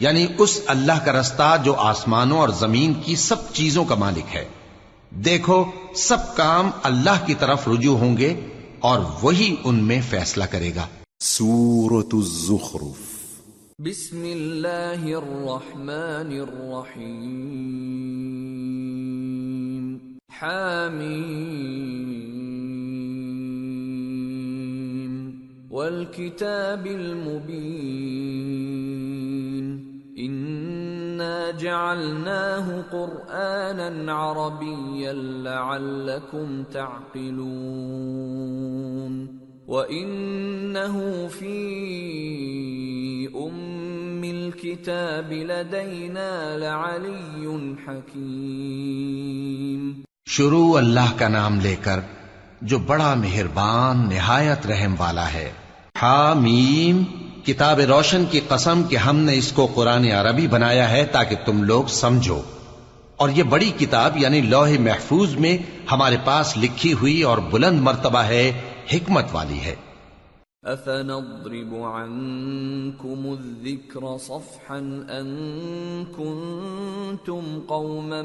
[0.00, 4.44] یعنی اس اللہ کا رستہ جو آسمانوں اور زمین کی سب چیزوں کا مالک ہے۔
[5.10, 5.64] دیکھو،
[5.96, 8.40] سب کام اللہ کی طرف رجوع ہوں گے۔
[8.80, 10.86] اور وہی ان میں فیصلہ کرے گا۔
[11.20, 13.18] سورة الزخرف۔
[13.78, 17.58] بسم الله الرحمن الرحيم
[20.28, 21.68] حاميم
[25.70, 27.68] والكتاب المبين
[31.18, 37.38] إنا جعلناه قرآنا عربيا لعلكم تعقلون
[39.68, 52.00] وإنه في أم الكتاب لدينا لعلي حكيم شروع اللہ کا نام لے کر
[52.62, 55.50] جو بڑا مہربان نہایت رحم والا ہے۔
[56.02, 61.36] حامیم کتاب روشن کی قسم کہ ہم نے اس کو قرآن عربی بنایا ہے تاکہ
[61.44, 62.42] تم لوگ سمجھو۔
[63.16, 65.58] اور یہ بڑی کتاب یعنی لوح محفوظ میں
[65.92, 68.60] ہمارے پاس لکھی ہوئی اور بلند مرتبہ ہے،
[68.92, 69.74] حکمت والی ہے۔
[70.64, 78.22] أفنضرب عنكم الذكر صفحا أن كنتم قوما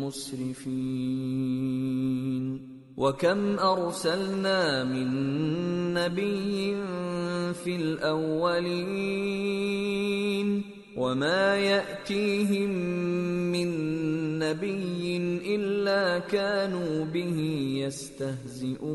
[0.00, 5.08] مسرفين۔ وكم أرسلنا من
[5.94, 6.76] نبي
[7.52, 8.86] في الأولين
[10.96, 12.70] وما يأتيهم
[13.52, 13.68] من
[14.38, 15.16] نبي
[15.56, 17.38] إلا كانوا به
[17.84, 18.86] يستهزئون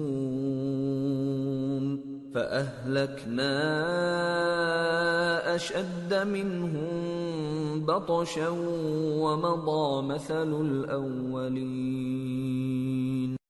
[2.33, 3.55] فأهلكنا
[5.55, 8.49] أشد منهم بطشا
[9.19, 12.21] ومضى مثل الأولين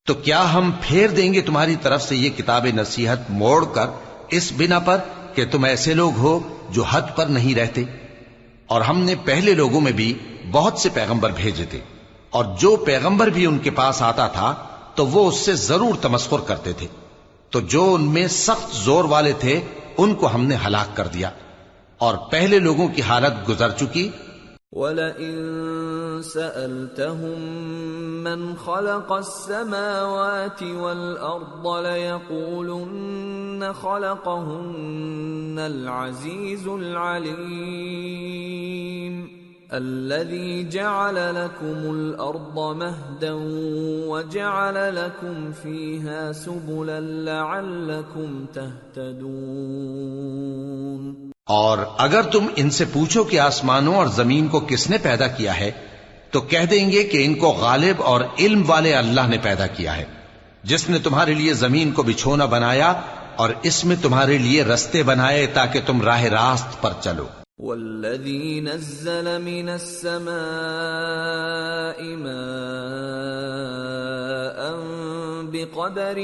[0.07, 3.87] تو کیا ہم پھیر دیں گے تمہاری طرف سے یہ کتاب نصیحت موڑ کر
[4.29, 4.97] اس بنا پر
[5.35, 6.39] کہ تم ایسے لوگ ہو
[6.69, 7.83] جو حد پر نہیں رہتے؟
[8.67, 10.13] اور ہم نے پہلے لوگوں میں بھی
[10.51, 11.79] بہت سے پیغمبر بھیجے تھے،
[12.29, 14.53] اور جو پیغمبر بھی ان کے پاس آتا تھا
[14.95, 16.87] تو وہ اس سے ضرور تمسخر کرتے تھے۔
[17.49, 19.59] تو جو ان میں سخت زور والے تھے،
[19.97, 21.29] ان کو ہم نے ہلاک کر دیا۔
[22.01, 24.09] اور پہلے لوگوں کی حالت گزر چکی
[24.71, 27.39] وَلَئِن سَأَلْتَهُم
[28.23, 38.21] مَّنْ خَلَقَ السَّمَاوَاتِ وَالْأَرْضَ لَيَقُولُنَّ خَلَقَهُنَّ الْعَزِيزُ الْعَلِيمُ
[39.73, 43.33] الذي جعل لكم الأرض مهدا
[44.07, 50.11] وجعل لكم فيها سبلا لعلكم تهتدون
[51.45, 55.59] اور اگر تم ان سے پوچھو کہ آسمانوں اور زمین کو کس نے پیدا کیا
[55.59, 55.71] ہے،
[56.31, 59.97] تو کہہ دیں گے کہ ان کو غالب اور علم والے اللہ نے پیدا کیا
[59.97, 60.05] ہے،
[60.63, 62.93] جس نے تمہارے لیے زمین کو بچھونا بنایا
[63.35, 67.27] اور اس میں تمہارے لیے رستے بنائے تاکہ تم راہ راست پر چلو۔
[67.57, 70.35] والذي نزل من السماء
[72.17, 73.41] ماء
[75.51, 76.17] بقدر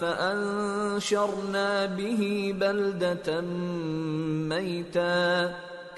[0.00, 3.40] فأنشرنا به بلدة
[4.48, 5.46] ميتا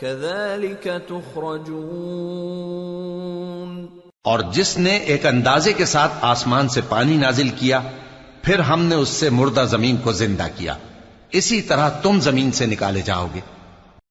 [0.00, 3.86] كذلك تخرجون
[4.24, 7.80] اور جس نے ایک اندازے کے ساتھ آسمان سے پانی نازل کیا،
[8.42, 10.74] پھر ہم نے اس سے مردہ زمین کو زندہ کیا۔
[11.32, 13.40] اسی طرح تم زمین سے نکالے جاؤ گے۔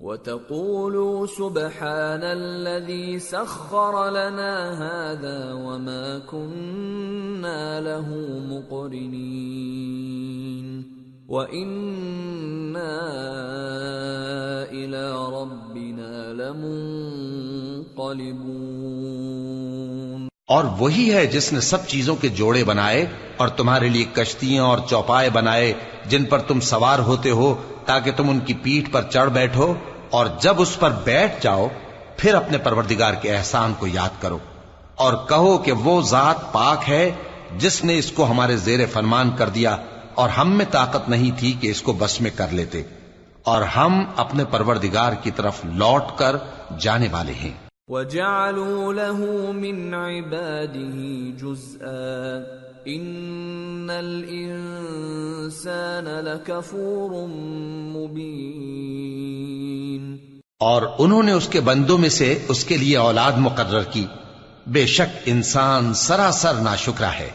[0.00, 8.08] وتقولوا سبحان الذي سخر لنا هذا وما كنا له
[8.50, 9.84] مقرنين
[11.28, 12.94] وإنا
[14.72, 17.84] إلى ربنا لمنقلبون
[20.46, 24.78] اور وہی ہے جس نے سب چیزوں کے جوڑے بنائے اور تمہارے لیے کشتیاں اور
[24.88, 25.72] چوپائے بنائے
[26.08, 27.54] جن پر تم سوار ہوتے ہو
[27.86, 29.74] تاکہ تم ان کی پیٹھ پر چڑھ بیٹھو
[30.10, 31.68] اور جب اس پر بیٹھ جاؤ،
[32.16, 34.38] پھر اپنے پروردگار کے احسان کو یاد کرو
[34.94, 37.10] اور کہو کہ وہ ذات پاک ہے
[37.58, 39.76] جس نے اس کو ہمارے زیر فرمان کر دیا
[40.14, 42.82] اور ہم میں طاقت نہیں تھی کہ اس کو بس میں کر لیتے
[43.42, 46.36] اور ہم اپنے پروردگار کی طرف لوٹ کر
[46.78, 47.50] جانے والے ہیں۔
[47.88, 51.00] وجعلوا له من عباده
[51.38, 57.28] جزءا۔ ان الانسان لكفور
[57.96, 60.16] مبين
[60.60, 64.06] اور انہوں نے اس کے بندوں میں سے اس کے لیے اولاد مقرر کی۔
[64.66, 67.30] بے شک انسان سراسر ناشکرا ہے۔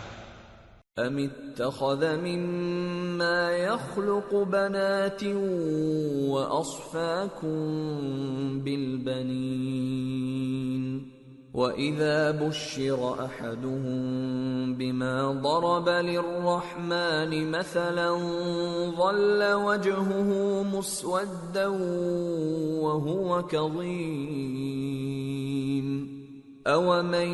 [0.97, 5.23] ام اتخذ مما يخلق بنات
[6.29, 11.18] واصفاكم بالبنين
[11.53, 18.09] واذا بشر احدهم بما ضرب للرحمن مثلا
[18.97, 21.67] ظل وجهه مسودا
[22.77, 24.59] وهو كظيم
[26.67, 27.29] اومن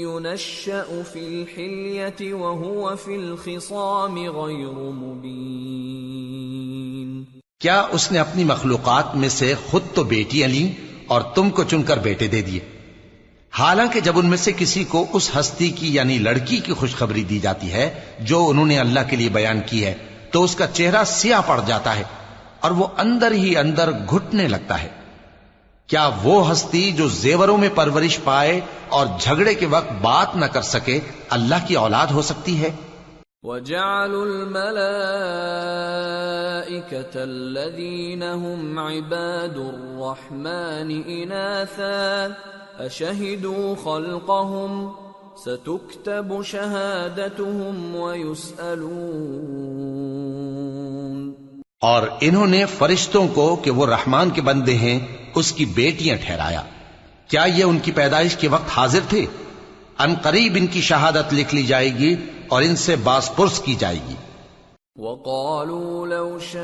[0.00, 5.80] ينشا في الحليه وهو في الخصام غير مبين
[7.60, 10.68] کیا اس نے اپنی مخلوقات میں سے خود تو بیٹیاں لیں
[11.06, 12.60] اور تم کو چن کر بیٹے دے دیے؟
[13.58, 17.38] حالانکہ جب ان میں سے کسی کو اس ہستی کی یعنی لڑکی کی خوشخبری دی
[17.38, 19.94] جاتی ہے جو انہوں نے اللہ کے لیے بیان کی ہے،
[20.30, 22.02] تو اس کا چہرہ سیاہ پڑ جاتا ہے
[22.60, 24.88] اور وہ اندر ہی اندر گھٹنے لگتا ہے۔
[25.86, 30.62] کیا وہ ہستی جو زیوروں میں پرورش پائے اور جھگڑے کے وقت بات نہ کر
[30.62, 32.70] سکے اللہ کی اولاد ہو سکتی ہے؟
[33.42, 34.74] وجعلوا الملائكة
[37.14, 44.92] الذين هم عباد الرحمن إناثا أشهدوا خلقهم
[45.36, 48.90] ستكتب شهادتهم ويسألون
[51.80, 55.00] اور انہوں نے فرشتوں کو کہ وہ رحمان کے بندے ہیں
[55.34, 56.62] اس کی بیٹیاں ٹھہرایا۔
[57.28, 59.26] کیا یہ ان کی پیدائش کے وقت حاضر تھے؟
[59.98, 62.16] ان قریب ان کی شہادت لکھ لی جائے گی
[62.48, 64.14] اور ان سے باس پرس کی جائے گی۔
[64.96, 66.60] وقالوا لو شاء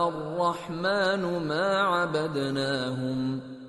[0.00, 3.53] الرحمن ما عبدناهم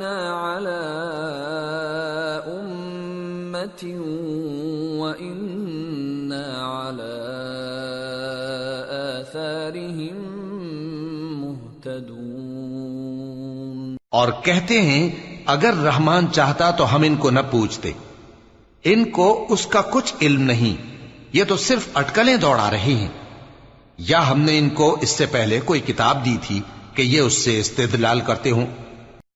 [0.00, 0.82] على
[2.46, 4.02] أمة
[5.00, 7.18] وإنا على
[9.20, 10.18] آثارهم
[11.44, 15.10] مهتدون اور کہتے ہیں،
[15.46, 17.92] اگر رحمان چاہتا تو ہم ان کو نہ پوچھتے۔
[18.84, 20.96] ان کو اس کا کچھ علم نہیں،
[21.32, 23.08] یہ تو صرف اٹکلیں دوڑا رہے ہیں۔
[23.98, 26.60] یا ہم نے ان کو اس سے پہلے کوئی کتاب دی تھی
[26.94, 28.66] کہ یہ اس سے استدلال کرتے ہوں؟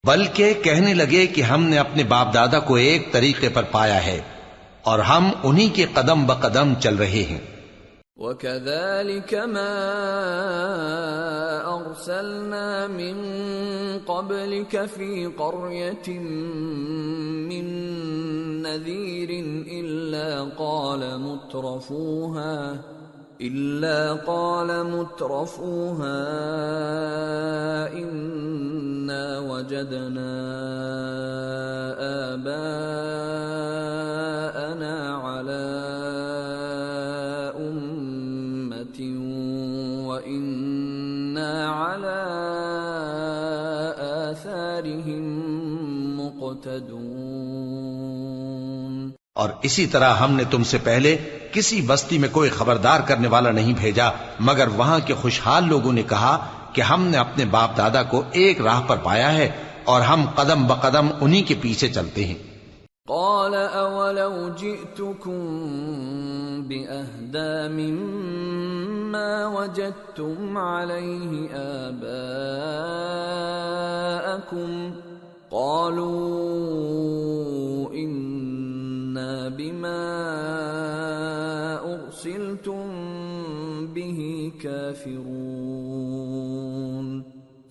[0.06, 4.20] بلکہ کہنے لگے کہ ہم نے اپنے باپ دادا کو ایک طریقے پر پایا ہے
[4.82, 7.40] اور ہم انہی کے قدم بقدم چل رہے ہیں۔
[8.16, 9.72] وكذلك ما
[11.76, 13.16] أرسلنا من
[14.06, 16.08] قبلك في قرية
[17.50, 17.66] من
[18.62, 19.30] نذير
[19.80, 22.76] إلا قال مترفوها
[23.40, 26.22] إلا قال مترفوها
[27.92, 30.32] إنا وجدنا
[32.34, 34.05] آباءنا
[49.36, 51.16] اور اسی طرح ہم نے تم سے پہلے
[51.52, 54.08] کسی بستی میں کوئی خبردار کرنے والا نہیں بھیجا،
[54.40, 58.60] مگر وہاں کے خوشحال لوگوں نے کہا کہ ہم نے اپنے باپ دادا کو ایک
[58.60, 59.48] راہ پر پایا ہے
[59.84, 62.34] اور ہم قدم بقدم انہی کے پیچھے چلتے ہیں۔
[63.08, 65.38] قال اولو جئتكم
[67.72, 71.46] مما وجدتم عليه
[74.48, 74.90] اباءكم
[75.50, 76.66] قالوا
[77.92, 78.35] انا
[79.58, 80.06] بما
[81.84, 82.88] ارسلتم
[83.92, 87.22] به كافرون.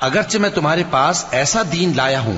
[0.00, 2.36] اگرچہ میں تمہارے پاس ایسا دین لایا ہوں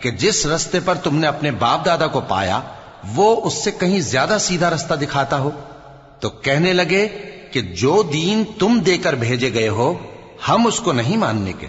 [0.00, 2.60] کہ جس رستے پر تم نے اپنے باپ دادا کو پایا
[3.14, 5.50] وہ اس سے کہیں زیادہ سیدھا رستہ دکھاتا ہو
[6.20, 7.08] تو کہنے لگے
[7.52, 9.94] کہ جو دین تم دے کر بھیجے گئے ہو،
[10.48, 11.66] ہم اس کو نہیں ماننے کے۔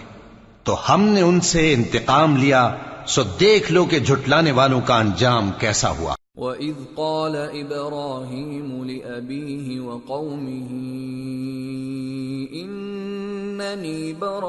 [0.64, 2.76] تو ہم نے ان سے انتقام لیا،
[3.06, 10.66] سو دیکھ لو کہ جھٹلانے والوں کا انجام کیسا ہوا۔ وَإِذْ قَالَ إِبْرَاهِيمُ لِأَبِيهِ وَقَوْمِهِ،
[12.62, 14.40] إِنَّنِي بَرَاءٌ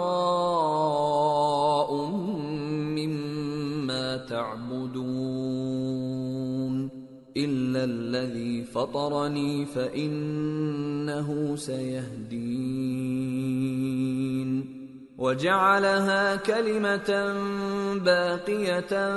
[2.72, 5.59] مِّمَّا تَعْبُدُونَ۔
[7.46, 13.20] إِلَّا الَّذِي فَطَرَنِي فَإِنَّهُ سَيَهْدِينَ
[15.20, 17.34] وجعلها كلمة
[18.04, 19.16] باقية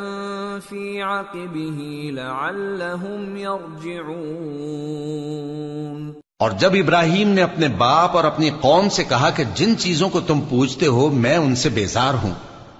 [0.58, 9.30] في عقبه لعلهم يرجعون اور جب ابراہیم نے اپنے باپ اور اپنی قوم سے کہا
[9.30, 12.32] کہ جن چیزوں کو تم پوچھتے ہو میں ان سے بیزار ہوں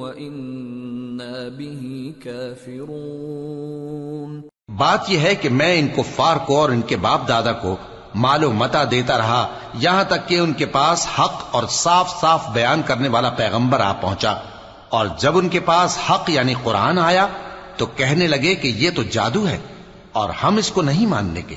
[0.00, 7.28] وإنا به كافرون بات یہ ہے کہ میں ان کفار کو اور ان کے باپ
[7.28, 7.76] دادا کو
[8.14, 12.52] مال و متا دیتا رہا، یہاں تک کہ ان کے پاس حق اور صاف صاف
[12.52, 14.34] بیان کرنے والا پیغمبر آ پہنچا۔
[14.88, 17.26] اور جب ان کے پاس حق یعنی قرآن آیا،
[17.76, 19.58] تو کہنے لگے کہ یہ تو جادو ہے
[20.12, 21.56] اور ہم اس کو نہیں ماننے کے۔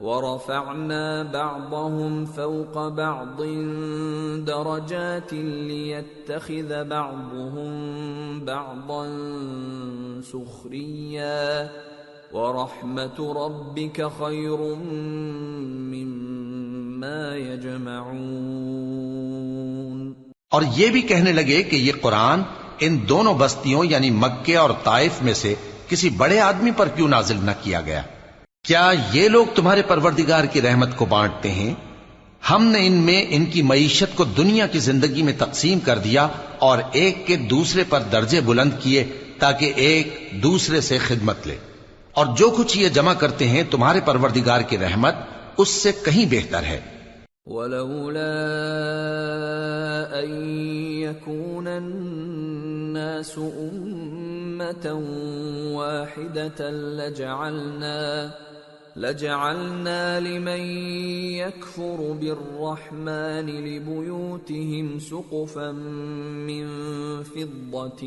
[0.00, 3.42] ورفعنا بعضهم فوق بعض
[4.44, 7.70] درجات ليتخذ بعضهم
[8.44, 9.06] بعضا
[10.32, 11.66] سخريا.
[12.32, 14.74] ورحمة ربك خير
[15.94, 18.16] مما يجمعون.
[20.50, 22.42] اور یہ بھی کہنے لگے کہ یہ قرآن
[22.80, 25.54] ان دونوں بستیوں یعنی مکے اور طائف میں سے
[25.88, 28.02] کسی بڑے آدمی پر کیوں نازل نہ کیا گیا؟
[28.66, 31.74] کیا یہ لوگ تمہارے پروردگار کی رحمت کو بانٹتے ہیں؟
[32.50, 36.28] ہم نے ان میں ان کی معیشت کو دنیا کی زندگی میں تقسیم کر دیا
[36.58, 39.04] اور ایک کے دوسرے پر درجے بلند کیے
[39.38, 41.56] تاکہ ایک دوسرے سے خدمت لے۔
[42.12, 45.14] اور جو کچھ یہ جمع کرتے ہیں تمہارے پروردگار کی رحمت،
[45.58, 46.80] اس سے کہیں بہتر ہے۔
[47.46, 48.26] ولولا
[50.20, 50.58] أن
[50.88, 55.02] يكون الناس أمة
[55.72, 58.28] واحدة لجعلنا
[58.96, 60.60] لجعلنا لمن
[61.36, 66.66] يكفر بالرحمن لبيوتهم سقفا من
[67.22, 68.02] فضة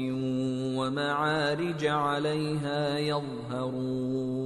[0.77, 4.39] ومعارج عليها يظهرون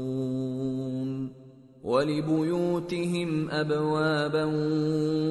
[1.83, 4.45] ولبيوتهم أبوابا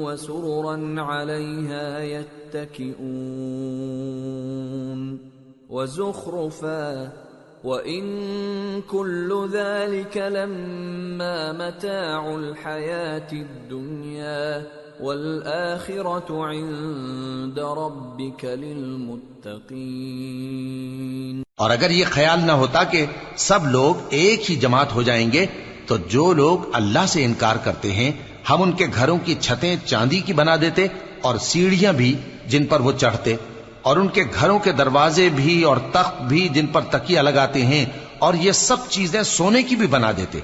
[0.04, 3.12] وسررا عليها يتكئون
[5.68, 7.12] وزخرفا
[7.64, 14.62] وإن كل ذلك لما متاع الحياة الدنيا
[15.00, 23.06] والآخرة عند ربك للمتقين اور اگر یہ خیال نہ ہوتا کہ
[23.36, 25.46] سب لوگ ایک ہی جماعت ہو جائیں گے،
[25.86, 28.12] تو جو لوگ اللہ سے انکار کرتے ہیں،
[28.50, 30.86] ہم ان کے گھروں کی چھتیں چاندی کی بنا دیتے
[31.20, 33.36] اور سیڑھیاں بھی جن پر وہ چڑھتے۔
[33.82, 37.86] اور ان کے گھروں کے دروازے بھی اور تخت بھی جن پر تکیہ لگاتے ہیں
[38.18, 40.40] اور یہ سب چیزیں سونے کی بھی بنا دیتے۔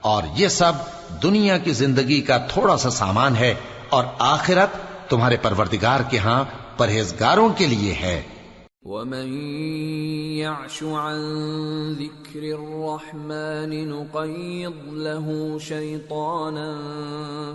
[0.00, 0.72] اور یہ سب
[1.22, 3.54] دنیا کی زندگی کا تھوڑا سا سامان ہے
[3.88, 4.68] اور آخرت
[5.10, 6.44] تمہارے پروردگار کے ہاں
[6.76, 8.22] پرہیزگاروں کے لیے ہے۔
[8.82, 9.38] ومن
[10.36, 16.80] يعش عن ذكر الرحمن نقيض له شيطانا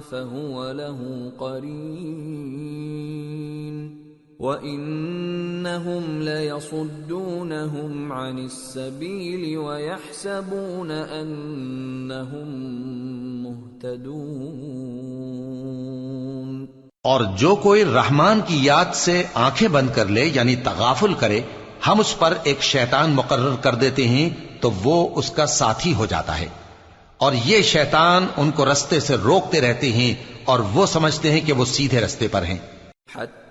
[0.10, 4.07] فهو له قرين۔
[4.40, 12.50] وإنهم ليصدونهم عن السبيل ويحسبون أنهم
[13.44, 14.18] مهتدون
[17.04, 21.42] اور جو کوئی رحمان کی یاد سے آنکھیں بند کر لے یعنی تغافل کرے
[21.88, 24.30] ہم اس پر ایک شیطان مقرر کر دیتے ہیں
[24.62, 26.48] تو وہ اس کا ساتھی ہو جاتا ہے۔
[27.18, 30.14] اور یہ شیطان ان کو رستے سے روکتے رہتے ہیں
[30.46, 32.58] اور وہ سمجھتے ہیں کہ وہ سیدھے رستے پر ہیں۔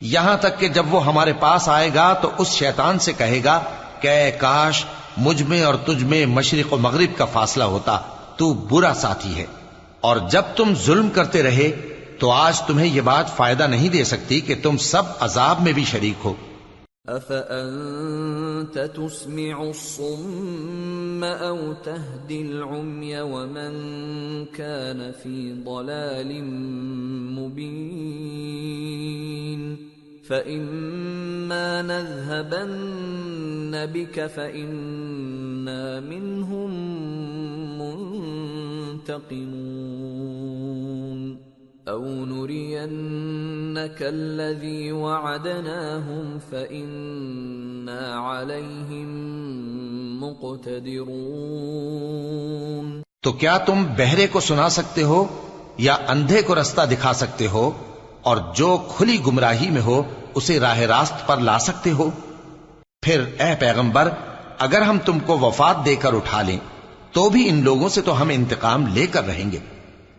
[0.00, 3.62] یہاں تک کہ جب وہ ہمارے پاس آئے گا تو اس شیطان سے کہے گا
[4.00, 4.84] کہ اے کاش،
[5.16, 7.98] مجھ میں اور تجھ میں مشرق و مغرب کا فاصلہ ہوتا،
[8.36, 9.46] تو برا ساتھی ہے۔
[10.00, 14.40] اور جب تم ظلم کرتے رہے، تو آج تمہیں یہ بات فائدہ نہیں دے سکتی
[14.40, 16.34] کہ تم سب عذاب میں بھی شریک ہو۔
[17.06, 23.74] أفأنت تسمع الصم أو تهدي العمي ومن
[24.56, 26.42] كان في ضلال
[27.40, 29.85] مبين
[30.28, 36.70] فإما نذهبن بك فإنا منهم
[37.78, 39.56] منتقمون
[41.88, 49.10] أو نرينك الذي وعدناهم فإنا عليهم
[50.20, 51.06] مقتدرون
[53.22, 55.20] تو کیا تم بہرے کو سنا سکتے ہو
[55.78, 57.70] یا اندھے کو رستہ دکھا سکتے ہو؟
[58.26, 60.02] اور جو کھلی گمراہی میں ہو،
[60.34, 62.10] اسے راہ راست پر لا سکتے ہو۔
[63.02, 64.08] پھر، اے پیغمبر،
[64.58, 66.56] اگر ہم تم کو وفات دے کر اٹھا لیں،
[67.12, 69.58] تو بھی ان لوگوں سے تو ہم انتقام لے کر رہیں گے۔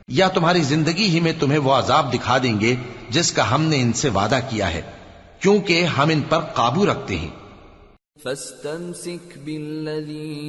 [0.08, 2.76] یا تمہاری زندگی ہی میں تمہیں وہ عذاب دکھا دیں گے
[3.10, 4.82] جس کا ہم نے ان سے وعدہ کیا ہے،
[5.40, 7.30] کیونکہ ہم ان پر قابو رکھتے ہیں۔
[8.24, 10.48] فاستمسك بالذي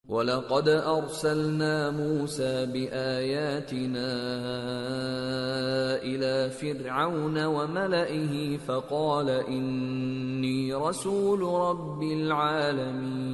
[0.10, 4.10] وَلَقَدْ أَرْسَلْنَا مُوسَى بِآيَاتِنَا
[6.04, 13.34] إِلَى فِرْعَوْنَ وَمَلَئِهِ فَقَالَ إِنِّي رَسُولُ رَبِّ الْعَالَمِينَ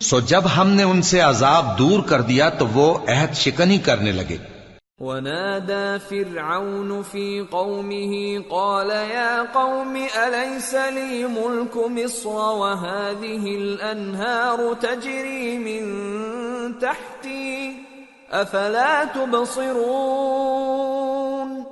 [0.00, 4.12] سو جب ہم نے ان سے عذاب دور کر دیا تو وہ عہد شکنی کرنے
[4.12, 4.36] لگے۔
[4.98, 16.72] ونادى فرعون في قومه، قال يا قوم، أليس لي ملك مصر وهذه الأنهار تجري من
[16.72, 17.72] تحتي؟
[18.32, 21.71] أفلا تبصرون؟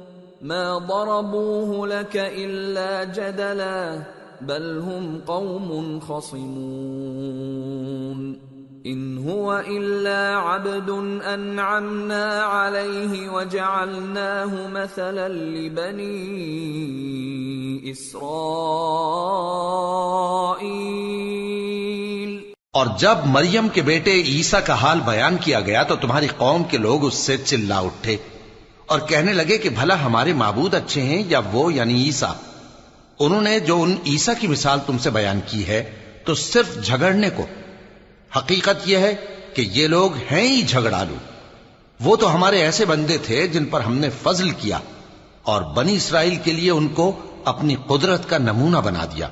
[0.43, 3.99] ما ضربوه لك إلا جدلا
[4.41, 7.47] بل هم قوم خصمون.
[8.87, 10.91] ان هو الا عبد
[11.25, 16.11] انعمنا عليه وجعلناه مثلا لبني
[17.91, 18.37] اسرائيل
[22.71, 26.79] اور جب مریم کے بیٹے عیسیٰ کا حال بیان کیا گیا تو تمہاری قوم کے
[26.79, 28.17] لوگ اس سے چلا اٹھے
[28.87, 32.35] اور کہنے لگے کہ بھلا ہمارے معبود اچھے ہیں یا وہ یعنی عیسیٰ؟
[33.21, 35.83] انہوں نے جو ان عیسیٰ کی مثال تم سے بیان کی ہے
[36.25, 37.47] تو صرف جھگڑنے کو
[38.37, 39.15] حقیقت یہ ہے
[39.55, 41.15] کہ یہ لوگ ہیں ہی جھگڑالو۔
[42.01, 44.79] وہ تو ہمارے ایسے بندے تھے جن پر ہم نے فضل کیا
[45.43, 49.29] اور بنی اسرائیل کے لیے ان کو اپنی قدرت کا نمونہ بنا دیا۔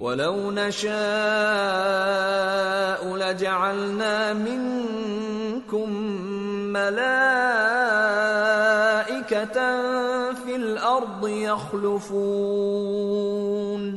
[0.00, 5.92] وَلَوْ نَشَاءُ لَجَعَلْنَا مِنْكُمْ
[6.72, 9.60] مَلَائِكَةً
[10.44, 13.96] فِي الْأَرْضِ يَخْلُفُونَ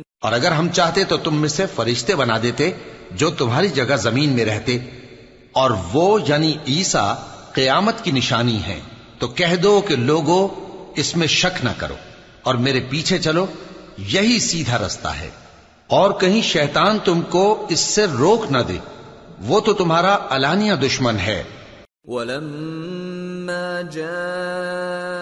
[0.21, 2.71] اور اگر ہم چاہتے تو تم میں سے فرشتے بنا دیتے
[3.11, 4.77] جو تمہاری جگہ زمین میں رہتے۔
[5.51, 7.13] اور وہ یعنی عیسا
[7.53, 8.79] قیامت کی نشانی ہے
[9.19, 10.47] تو کہہ دو کہ لوگوں
[10.95, 11.93] اس میں شک نہ کرو
[12.43, 13.45] اور میرے پیچھے چلو،
[13.97, 15.29] یہی سیدھا رستہ ہے۔
[15.87, 18.77] اور کہیں شیطان تم کو اس سے روک نہ دے،
[19.39, 21.43] وہ تو تمہارا علانیہ دشمن ہے۔
[22.03, 25.20] وَلَمَّا فلما جاء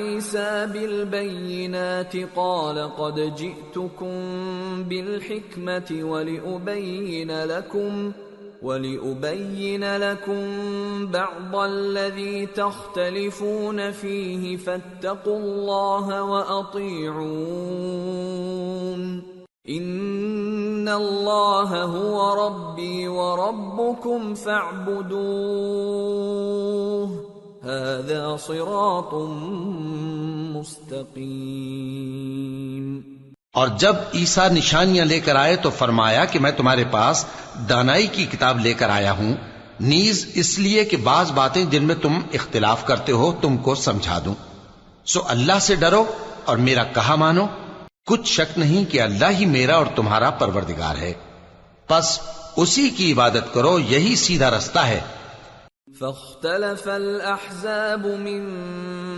[0.00, 4.14] عيسى بالبينات قال قد جئتكم
[4.88, 8.12] بالحكمة ولأبين لكم
[8.62, 10.46] ولأبين لكم
[11.06, 17.80] بعض الذي تختلفون فيه فاتقوا الله وأطيعون.
[19.68, 25.90] إن الله هو ربي وربكم فاعبدوه
[27.64, 29.14] هذا صراط
[30.56, 33.00] مستقيم۔
[33.54, 37.26] اور جب عیسیٰ نشانیاں لے کر آئے تو فرمایا کہ میں تمہارے پاس
[37.68, 39.34] دانائی کی کتاب لے کر آیا ہوں۔
[39.80, 44.20] نیز اس لیے کہ بعض باتیں جن میں تم اختلاف کرتے ہو تم کو سمجھا
[44.24, 44.34] دوں۔
[45.04, 46.04] سو اللہ سے ڈرو
[46.44, 47.46] اور میرا کہا مانو۔
[48.06, 51.12] کچھ شک نہیں کہ اللہ ہی میرا اور تمہارا پروردگار ہے۔
[51.86, 52.18] پس
[52.56, 55.00] اسی کی عبادت کرو، یہی سیدھا رستہ ہے۔
[56.00, 58.44] فاختلف الاحزاب من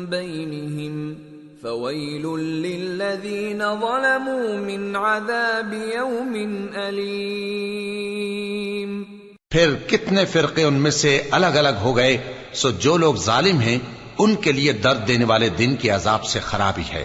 [0.06, 1.16] بينهم
[1.62, 9.02] فويل للذين ظلموا من عذاب يوم اليم
[9.50, 13.78] پھر کتنے فرقے ان میں سے الگ الگ ہو گئے، سو جو لوگ ظالم ہیں،
[14.18, 17.04] ان کے لیے درد دینے والے دن کے عذاب سے خرابی ہے۔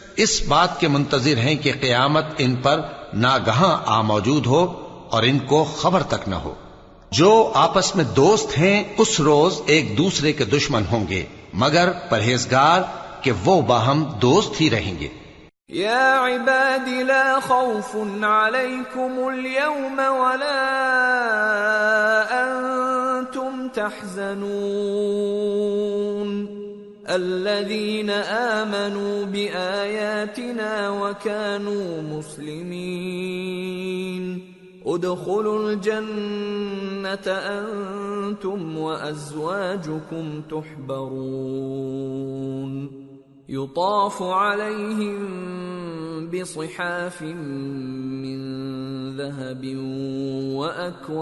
[0.15, 2.81] اس بات کے منتظر ہیں کہ قیامت ان پر
[3.13, 6.53] ناگہاں آ موجود ہو اور ان کو خبر تک نہ ہو۔
[7.11, 12.81] جو آپس میں دوست ہیں، اس روز ایک دوسرے کے دشمن ہوں گے۔ مگر پرہیزگار
[13.21, 15.07] کہ وہ باہم دوست ہی رہیں گے۔
[15.75, 20.67] يا عباد لا خوف عليكم اليوم ولا
[22.31, 26.10] أنتم تحزنون۔
[27.15, 33.01] الذين آمنوا بآياتنا وكانوا مسلمين.
[34.85, 41.31] ادخلوا الجنة أنتم وأزواجكم تحبرون.
[43.49, 45.19] يطاف عليهم
[46.29, 48.41] بصحاف من
[49.17, 49.75] ذهب
[50.55, 51.21] وأكواب.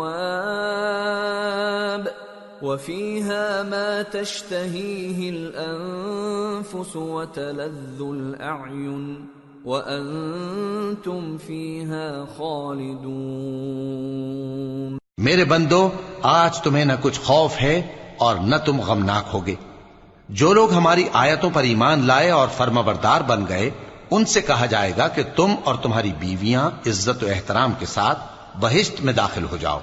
[2.61, 9.25] وفيها ما تشتهيه الانفس وتلذ الاعين
[9.65, 14.97] وانتم فيها خالدون.
[15.17, 15.89] میرے بندو،
[16.21, 17.81] آج تمہیں نہ کچھ خوف ہے
[18.17, 19.55] اور نہ تم غمناک ہوگے۔
[20.29, 23.69] جو لوگ ہماری آیتوں پر ایمان لائے اور فرما بردار بن گئے،
[24.11, 28.19] ان سے کہا جائے گا کہ تم اور تمہاری بیویاں عزت و احترام کے ساتھ
[28.59, 29.79] بہشت میں داخل ہو جاؤ۔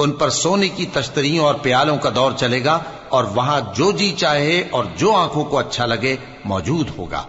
[0.00, 2.78] ان پر سونے کی تشتریوں اور پیالوں کا دور چلے گا
[3.08, 7.24] اور وہاں جو جی چاہے اور جو آنکھوں کو اچھا لگے موجود ہوگا۔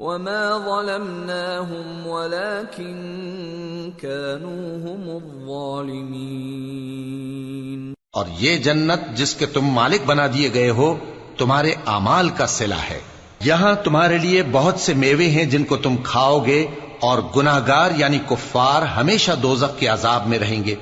[0.03, 10.55] وما ظلمناهم ولكن كانوا هم الظالمين اور یہ جنت جس کے تم مالک بنا دیے
[10.55, 10.96] گئے ہو،
[11.38, 13.00] تمہارے اعمال کا صلہ ہے۔
[13.40, 16.66] یہاں تمہارے لیے بہت سے میوے ہیں جن کو تم کھاؤ گے
[17.00, 20.74] اور گناہگار یعنی کفار ہمیشہ دوزخ کے عذاب میں رہیں گے۔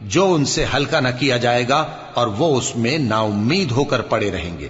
[0.00, 3.84] جو ان سے ہلکا نہ کیا جائے گا اور وہ اس میں نا امید ہو
[3.84, 4.68] کر پڑے رہیں گے۔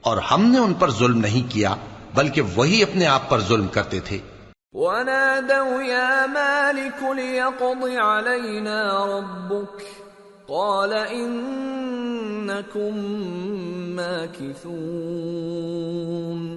[0.00, 1.74] اور ہم نے ان پر ظلم نہیں کیا۔
[2.14, 4.18] بلکہ وہی اپنے آپ پر ظلم کرتے تھے۔
[4.72, 9.82] ونادوا يا مالك ليقض علينا ربك۔
[10.46, 13.16] قال إنكم
[13.96, 16.56] ماكثون۔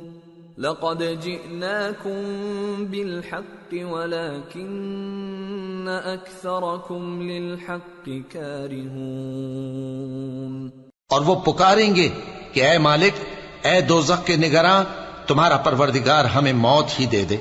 [0.58, 10.70] لقد جئناكم بالحق ولكن أكثركم للحق كارهون۔
[11.10, 12.10] اور وہ پکاریں گے
[12.54, 13.26] کہ اے مالک
[13.66, 14.84] اے دوزخ کے نگراں
[15.28, 17.38] تمہارا پروردگار ہمیں موت ہی دے دے۔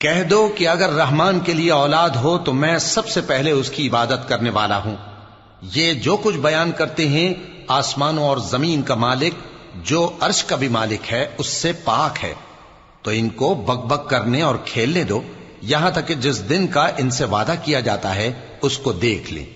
[0.00, 3.70] کہہ دو کہ اگر رحمان کے لیے اولاد ہو تو میں سب سے پہلے اس
[3.70, 4.96] کی عبادت کرنے والا ہوں۔
[5.62, 7.34] یہ جو کچھ بیان کرتے ہیں،
[7.68, 9.34] آسمانوں اور زمین کا مالک،
[9.74, 12.34] جو عرش کا بھی مالک ہے، اس سے پاک ہے۔
[13.02, 15.22] تو ان کو بک بک کرنے اور کھیلنے دو۔
[15.62, 18.32] یہاں تک کہ جس دن کا ان سے وعدہ کیا جاتا ہے،
[18.62, 19.46] اس کو دیکھ لیں۔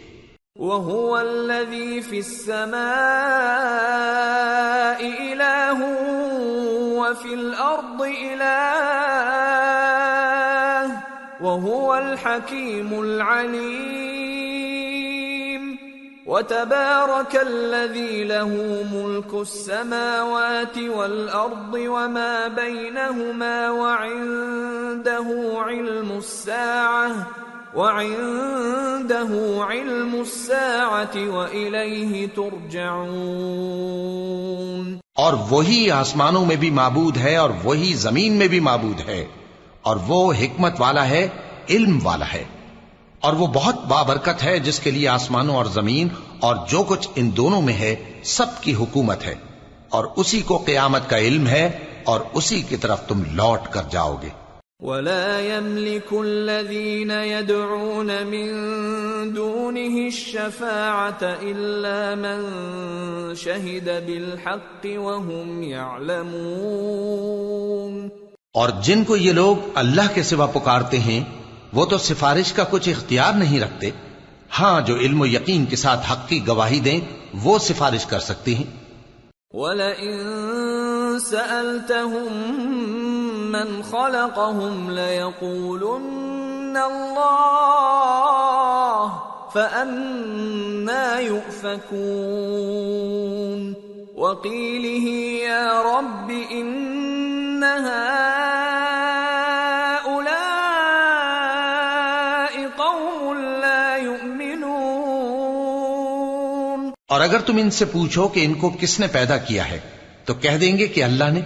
[0.56, 2.74] وهو الذي في السماء
[5.00, 5.84] إله
[6.98, 9.53] وفي الأرض إله
[11.54, 14.34] وهو الحكيم العليم.
[16.26, 18.48] وتبارك الذي له
[18.92, 27.10] ملك السماوات والأرض وما بينهما وعنده علم الساعة
[27.76, 29.28] وعنده
[29.68, 34.98] علم الساعة وإليه ترجعون.
[35.14, 39.24] اور وہی آسمانوں میں بھی معبود ہے اور وہی زمین میں بھی معبود ہے
[39.82, 41.28] اور وہ حکمت والا ہے
[41.70, 42.44] علم والا ہے
[43.20, 46.08] اور وہ بہت بابرکت ہے جس کے لیے آسمانوں اور زمین
[46.40, 49.34] اور جو کچھ ان دونوں میں ہے سب کی حکومت ہے
[49.88, 54.16] اور اسی کو قیامت کا علم ہے اور اسی کی طرف تم لوٹ کر جاؤ
[54.22, 54.28] گے۔
[54.80, 58.46] ولا يملك الذين يدعون من
[59.36, 62.44] دونه الشفاعة إلا من
[63.34, 68.08] شهد بالحق وهم يعلمون۔
[68.54, 71.43] اور جن کو یہ لوگ اللہ کے سوا پکارتے ہیں
[71.74, 73.90] وہ تو سفارش کا کچھ اختیار نہیں رکھتے۔
[74.58, 77.00] ہاں جو علم و یقین کے ساتھ حق کی گواہی دیں،
[77.42, 78.84] وہ سفارش کر سکتے ہیں۔
[79.50, 80.20] وَلَئِن
[81.18, 82.32] سَأَلْتَهُم
[83.52, 87.44] من خلقهم ليقولن الله
[89.52, 91.84] فأنا يؤفكون
[94.14, 95.08] وقيله
[95.46, 99.23] يا رب إن هؤلاء
[107.08, 109.80] اور اگر تم ان سے پوچھو کہ ان کو کس نے پیدا کیا ہے
[110.24, 111.40] تو کہہ دیں گے کہ اللہ نے۔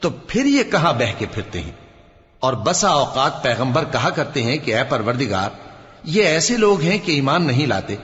[0.00, 1.72] تو پھر یہ کہاں بہ کے پھرتے ہیں؟
[2.40, 5.50] اور بسا اوقات پیغمبر کہا کرتے ہیں کہ اے پروردگار
[6.04, 7.96] یہ ایسے لوگ ہیں کہ ایمان نہیں لاتے۔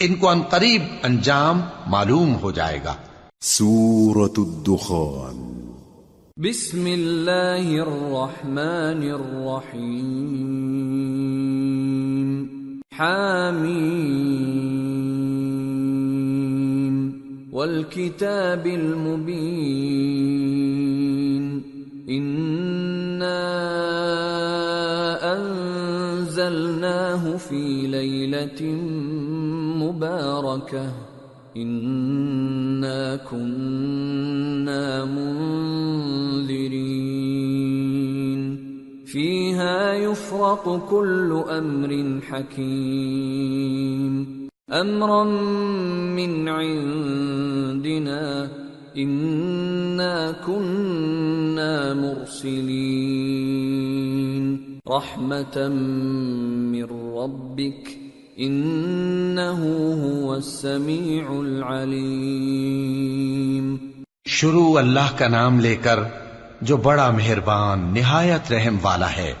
[0.00, 2.94] ان کو ان قریب انجام معلوم ہو جائے گا
[3.42, 5.36] سورة الدخان
[6.36, 9.02] بسم الله الرحمن
[11.64, 12.48] الرحيم
[16.14, 17.22] حميم
[17.52, 20.24] والكتاب المبين
[22.10, 23.44] إنا
[25.32, 25.73] أن
[26.44, 28.62] أنزلناه في ليلة
[29.82, 30.92] مباركة.
[31.56, 36.74] إنا كنا منذرين.
[39.06, 44.26] فيها يفرق كل أمر حكيم.
[44.72, 45.24] أمرا
[46.14, 48.48] من عندنا.
[48.96, 53.33] إنا كنا مرسلين.
[54.90, 55.60] رحمة
[56.70, 57.90] من ربك
[58.40, 63.76] إنه هو السميع العليم۔
[64.26, 65.98] شروع اللہ کا نام لے کر
[66.60, 69.34] جو بڑا مہربان، نہایت رحم والا ہے۔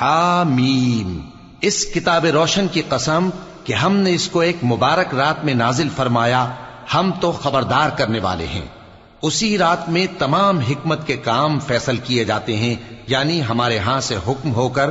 [0.00, 1.20] حامیم۔
[1.60, 3.28] اس کتاب روشن کی قسم
[3.64, 6.50] کہ ہم نے اس کو ایک مبارک رات میں نازل فرمایا،
[6.94, 8.79] ہم تو خبردار کرنے والے ہیں۔
[9.22, 12.74] اسی رات میں تمام حکمت کے کام فیصل کیے جاتے ہیں
[13.06, 14.90] یعنی ہمارے ہاں سے حکم ہو کر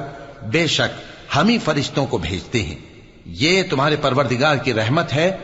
[0.52, 1.02] بے شک
[1.36, 2.76] ہم ہی فرشتوں کو بھیجتے ہیں۔
[3.26, 5.38] یہ تمہارے پروردگار کی رحمت ہے،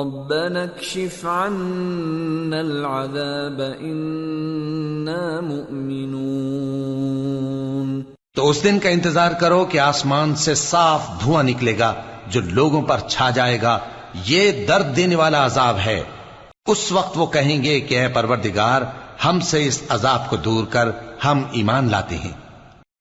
[0.00, 8.02] ربنا اكشف عنا العذاب، إنا مؤمنون۔
[8.36, 11.94] تو اس دن کا انتظار کرو کہ آسمان سے صاف دھواں نکلے گا،
[12.26, 13.78] جو لوگوں پر چھا جائے گا۔
[14.24, 16.02] یہ درد دینے والا عذاب ہے۔
[16.66, 18.82] اس وقت وہ کہیں گے کہ اے پروردگار،
[19.24, 20.90] ہم سے اس عذاب کو دور کر،
[21.24, 22.43] ہم ایمان لاتے ہیں۔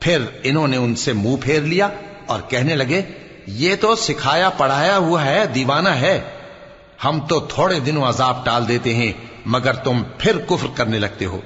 [0.00, 1.88] پھر انہوں نے ان سے منہ پھیر لیا
[2.26, 3.02] اور کہنے لگے
[3.46, 6.20] یہ تو سکھایا پڑھایا ہوا ہے، دیوانہ ہے۔
[7.04, 9.12] ہم تو تھوڑے دنوں عذاب ٹال دیتے ہیں،
[9.46, 11.40] مگر تم پھر کفر کرنے لگتے ہو۔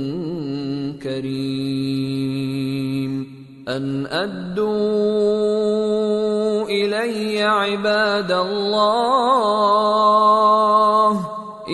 [1.02, 3.31] كَرِيمٌ
[3.68, 11.20] أَنْ أَدُّوا إِلَيَّ عِبَادَ اللَّهِ.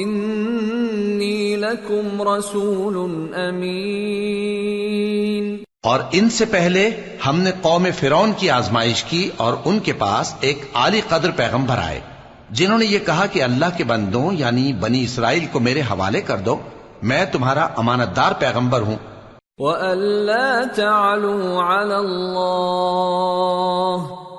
[0.02, 3.08] إِنِّي لَكُمْ رَسُولٌ
[3.48, 5.56] أَمِينٌ.
[5.82, 6.90] اور ان سے پہلے
[7.26, 11.78] ہم نے قوم فرون کی آزمائش کی اور ان کے پاس ایک عالی قدر پیغمبر
[11.78, 12.00] آئے،
[12.50, 16.36] جنہوں نے یہ کہا کہ اللہ کے بندوں یعنی بنی اسرائیل کو میرے حوالے کر
[16.36, 16.56] دو،
[17.02, 18.96] میں تمہارا امانت دار پیغمبر ہوں۔
[19.58, 23.58] وَأَلَّا تَعْلُوا عَلَى اللَّهِ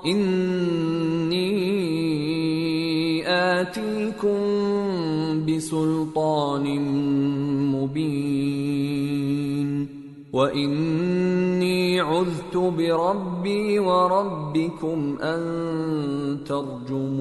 [0.06, 1.52] إِنِّي
[3.28, 4.40] آتِيكُمْ
[5.44, 6.66] بِسُلْطَانٍ
[7.76, 9.70] مُبِينٍ
[10.34, 15.42] وَإِنِّي عُذْتُ بِرَبِّي وَرَبِّكُمْ أَن
[16.48, 17.20] تَرْجُمُونَ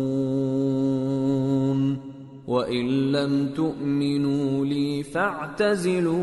[2.49, 6.19] وَإِن لَّمْ تُؤْمِنُوا لِي فَاعْتَزِلُونِ.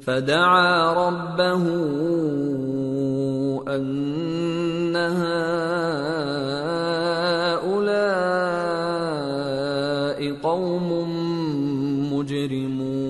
[0.00, 1.64] فَدَعَا رَبَّهُ
[3.68, 5.52] أَنَّ هَٰؤُلَاءِ
[10.32, 10.88] قَوْمٌ
[12.12, 13.08] مُجْرِمُونَ.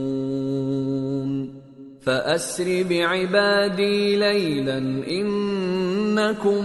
[2.00, 4.78] فَأَسْرِ بِعِبَادِي لَيْلًا
[5.10, 6.64] إِنَّكُمْ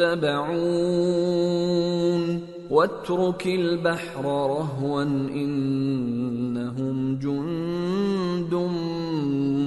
[0.00, 8.68] مُتَّبَعُونَ وَاتْرُكِ الْبَحْرَ رَهْوًا إِنَّهُمْ جُندٌ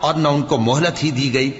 [0.00, 1.50] اور نہ ان کو مہلت ہی دی گئی۔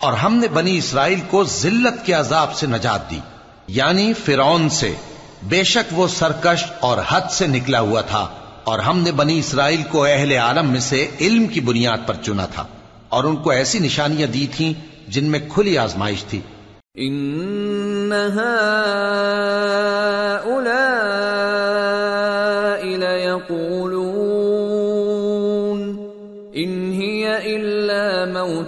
[0.00, 3.20] اور ہم نے بنی اسرائیل کو ذلت کے عذاب سے نجات دی
[3.68, 4.94] یعنی فرعون سے۔
[5.42, 8.28] بے شک وہ سرکش اور حد سے نکلا ہوا تھا،
[8.64, 12.46] اور ہم نے بنی اسرائیل کو اہل عالم میں سے علم کی بنیاد پر چنا
[12.46, 12.66] تھا۔
[13.08, 14.72] اور ان کو ایسی نشانیاں دی تھیں
[15.08, 16.40] جن میں کھلی آزمائش تھی۔
[16.94, 18.12] ان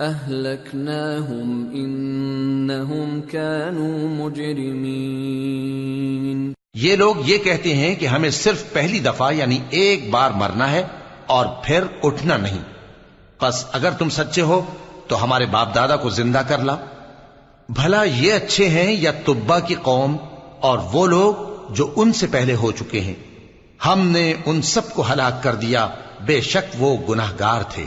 [0.00, 6.52] اهلكناهم انهم كانوا مجرمين.
[6.74, 10.82] یہ لوگ یہ کہتے ہیں کہ ہمیں صرف پہلی دفعہ یعنی ایک بار مرنا ہے
[11.26, 12.58] اور پھر اٹھنا نہیں۔
[13.42, 14.62] بس اگر تم سچے ہو
[15.08, 16.76] تو ہمارے باپ دادا کو زندہ کر لا۔
[17.68, 20.16] بھلا یہ اچھے ہیں یا تبا کی قوم
[20.60, 21.34] اور وہ لوگ
[21.72, 23.14] جو ان سے پہلے ہو چکے ہیں۔
[23.86, 25.88] ہم نے ان سب کو ہلاک کر دیا۔
[26.26, 27.86] بے شک وہ گناہ گار تھے۔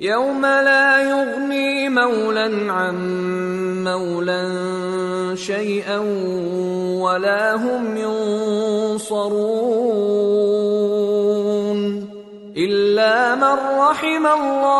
[0.00, 2.96] يوم لا يغني مولا عن
[3.84, 4.42] مولا
[5.34, 5.98] شيئا
[7.02, 9.18] ولا هم ينصرون
[12.56, 14.78] الا من رحم الله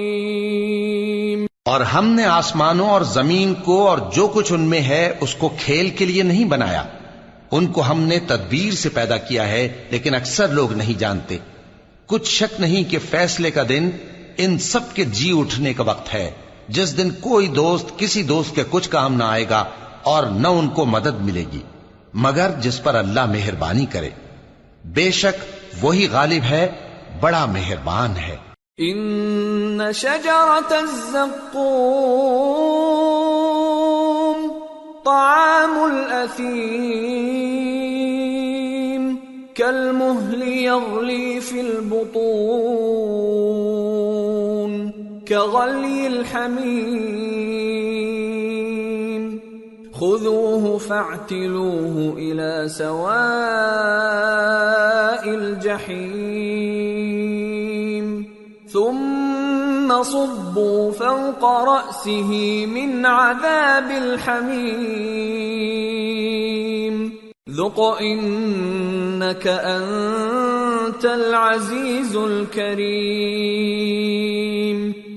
[1.64, 5.48] اور ہم نے آسمانوں اور زمین کو اور جو کچھ ان میں ہے اس کو
[5.58, 6.84] کھیل کے لیے نہیں بنایا۔
[7.50, 11.38] ان کو ہم نے تدبیر سے پیدا کیا ہے، لیکن اکثر لوگ نہیں جانتے۔
[12.06, 13.90] کچھ شک نہیں کہ فیصلے کا دن
[14.36, 16.30] ان سب کے جی اٹھنے کا وقت ہے۔
[16.68, 19.64] جس دن کوئی دوست کسی دوست کے کچھ کام نہ آئے گا
[20.02, 21.62] اور نہ ان کو مدد ملے گی۔
[22.14, 24.10] مگر جس پر اللہ مہربانی کرے۔
[24.84, 25.44] بے شک
[25.84, 26.68] وہی غالب ہے،
[27.20, 28.36] بڑا مہربان ہے۔
[28.78, 31.50] ان شجرة الزقوم
[35.04, 37.39] طعام الأثيم
[39.60, 42.30] كالمهل يغلي في البطون
[45.28, 47.20] كغلي الحميم.
[49.92, 53.10] خذوه فاعتلوه إلى سواء
[55.28, 56.00] الجحيم.
[58.68, 65.40] ثم صبوا فوق رأسه من عذاب الحميم.
[67.50, 72.92] ذق إنك أنت العزيز الكريم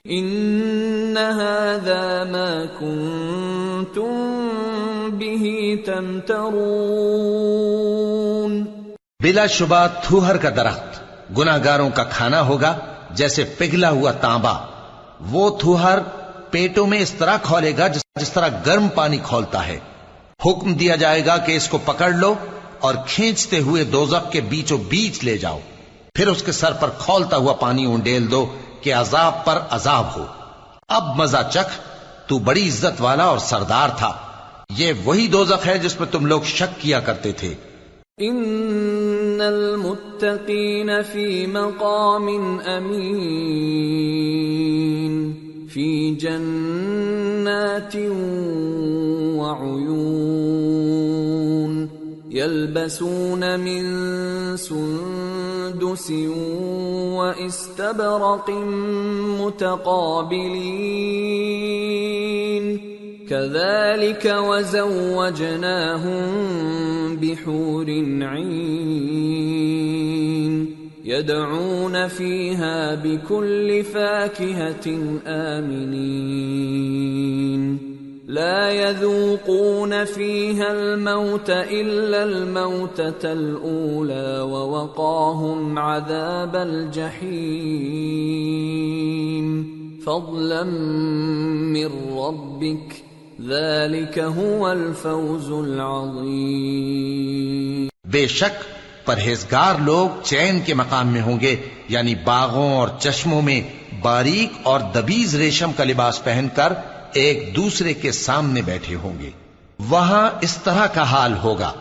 [0.06, 4.14] إن هذا ما كنتم
[5.20, 5.46] به
[5.86, 6.92] تمترون
[9.24, 10.92] بلا شبہ تھوہر کا درخت
[11.38, 12.78] گناہگاروں کا کھانا ہوگا
[13.12, 14.56] جیسے پگھلا ہوا تانبا۔
[15.32, 15.98] وہ تھوہر
[16.50, 19.80] پیٹوں میں اس طرح کھولے گا جس طرح گرم پانی کھولتا ہے۔
[20.46, 22.36] حکم دیا جائے گا کہ اس کو پکڑ لو
[22.80, 25.60] اور کھینچتے ہوئے دوزخ کے بیچوں بیچ لے جاؤ۔
[26.16, 30.26] پھر اس کے سر پر کھولتا ہوا پانی اونڈیل دو کہ عذاب پر عذاب ہو۔
[30.90, 31.80] اب مزہ چکھ،
[32.28, 34.14] تو بڑی عزت والا اور سردار تھا۔
[34.78, 37.54] یہ وہی دوزخ ہے جس میں تم لوگ شک کیا کرتے تھے۔
[38.18, 45.43] ان المتقین فی مقام امین۔
[45.74, 47.96] فی جنات
[49.40, 50.14] وعیون
[52.32, 53.84] يلبسون من
[54.58, 56.12] سندس
[57.18, 58.50] واستبرق
[59.40, 60.14] متقابلين.
[63.30, 65.06] كذلك وزوجناهم
[67.16, 67.90] بحور
[68.22, 69.13] عين.
[71.14, 74.88] يدعون فيها بكل فاكهة
[75.28, 77.04] آمنين.
[78.28, 87.34] لا يذوقون فيها الموت إلا الموتة الأولى ووقاهم عذاب الجحيم.
[90.06, 90.64] فضلا
[91.76, 93.04] من ربك
[93.50, 97.04] ذلك هو الفوز العظيم.
[98.06, 101.56] بے شک پرہیزگار لوگ چین کے مقام میں ہوں گے
[101.90, 103.62] یعنی باغوں اور چشموں میں
[104.02, 106.74] باریک اور دبیز ریشم کا لباس پہن کر
[107.14, 109.30] ایک دوسرے کے سامنے بیٹھے ہوں گے۔
[109.80, 111.74] وہاں اس طرح کا حال ہوگا۔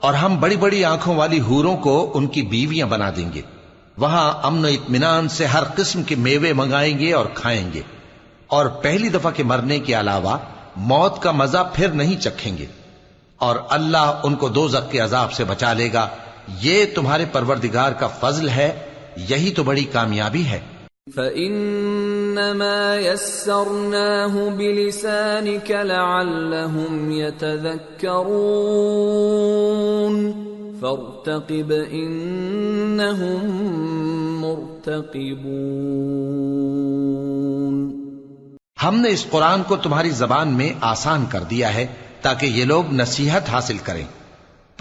[0.00, 3.40] اور ہم بڑی بڑی آنکھوں والی ہوروں کو ان کی بیویاں بنا دیں گے۔
[3.98, 7.82] وہاں امن و اطمینان سے ہر قسم کے میوے منگائیں گے اور کھائیں گے۔
[8.46, 10.38] اور پہلی دفعہ کے مرنے کے علاوہ
[10.76, 12.66] موت کا مزہ پھر نہیں چکھیں گے۔
[13.38, 16.08] اور اللہ ان کو دو کے عذاب سے بچا لے گا۔
[16.60, 18.78] یہ تمہارے پروردگار کا فضل ہے
[19.16, 20.60] یہی تو بڑی کامیابی ہے۔
[21.14, 28.02] فَإِنَّمَا يَسَّرْنَاهُ بِلِسَانِكَ لَعَلَّهُمْ يَتَذَكَّرُونَ
[30.80, 33.44] فَارْتَقِبْ إِنَّهُمْ
[34.40, 35.42] مُرْتَقِبُونَ
[38.84, 41.86] ہم نے اس قرآن کو تمہاری زبان میں آسان کر دیا ہے
[42.22, 44.04] تاکہ یہ لوگ نصیحت حاصل کریں۔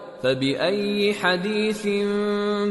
[0.23, 1.87] فبأي حديث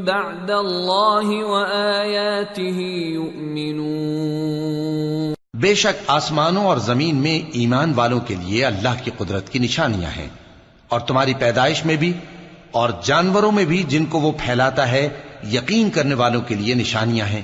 [0.04, 8.88] بعد الله وآياته يؤمنون بے شک آسمانوں اور زمین میں ایمان والوں کے لیے اللہ
[9.04, 10.28] کی قدرت کی نشانیاں ہیں
[10.88, 12.12] اور تمہاری پیدائش میں بھی
[12.70, 15.08] اور جانوروں میں بھی جن کو وہ پھیلاتا ہے،
[15.52, 17.42] یقین کرنے والوں کے لیے نشانیاں ہیں۔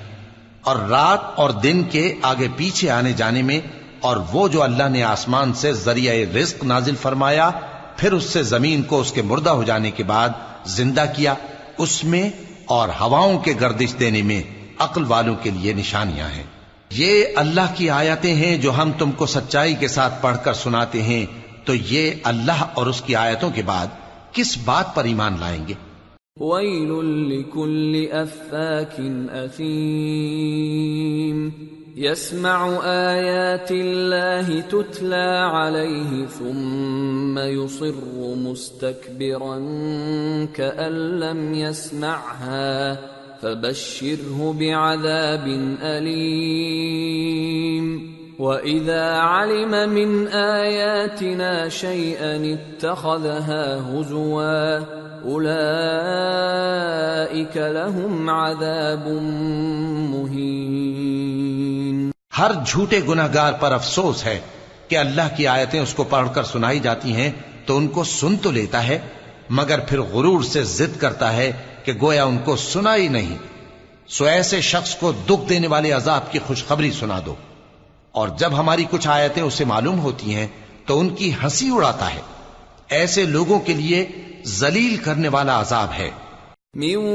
[0.63, 3.61] اور رات اور دن کے آگے پیچھے آنے جانے میں
[4.01, 7.51] اور وہ جو اللہ نے آسمان سے ذریعہ رزق نازل فرمایا
[7.97, 10.29] پھر اس سے زمین کو اس کے مردہ ہو جانے کے بعد
[10.67, 11.35] زندہ کیا،
[11.79, 12.31] اس میں
[12.67, 14.43] اور ہواؤں کے گردش دینے میں
[14.79, 16.43] عقل والوں کے لیے نشانیاں ہیں۔
[16.91, 21.03] یہ اللہ کی آیتیں ہیں جو ہم تم کو سچائی کے ساتھ پڑھ کر سناتے
[21.03, 21.27] ہیں۔
[21.65, 23.87] تو یہ اللہ اور اس کی آیتوں کے بعد
[24.33, 25.75] کس بات پر ایمان لائیں گے؟
[26.41, 29.01] ويل لكل أفاك
[29.33, 31.49] أثيم
[31.97, 37.95] يسمع آيات الله تتلى عليه ثم يصر
[38.37, 39.57] مستكبرا
[40.55, 42.99] كأن لم يسمعها
[43.43, 45.47] فبشره بعذاب
[45.83, 46.97] أليم.
[48.39, 54.79] وإذا علم من آياتنا شيئا اتخذها هزوا
[55.25, 59.09] أولئك لهم عذاب
[60.11, 64.41] مهين۔ ہر جھوٹے گناہگار پر افسوس ہے
[64.89, 67.31] کہ اللہ کی آیتیں اس کو پڑھ کر سنائی جاتی ہیں
[67.67, 68.99] تو ان کو سن تو لیتا ہے،
[69.51, 71.53] مگر پھر غرور سے ضد کرتا ہے
[71.85, 73.37] کہ گویا ان کو سنا ہی نہیں۔
[74.09, 77.35] سو ایسے شخص کو دکھ دینے والے عذاب کی خوشخبری سنا دو۔
[78.17, 80.47] اور جب ہماری کچھ آیتیں اسے معلوم ہوتی ہیں،
[80.87, 82.21] تو ان کی ہنسی اڑاتا ہے۔
[82.89, 84.07] ایسے لوگوں کے لیے
[84.47, 86.11] ذلیل کرنے والا عذاب ہے۔
[86.75, 87.07] من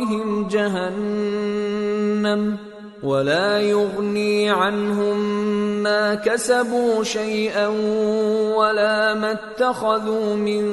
[0.00, 2.54] ورائهم جهنم
[3.02, 5.42] ولا يغني عنهم
[5.82, 7.68] ما كسبوا شيئا
[8.56, 10.72] ولا ما اتخذوا من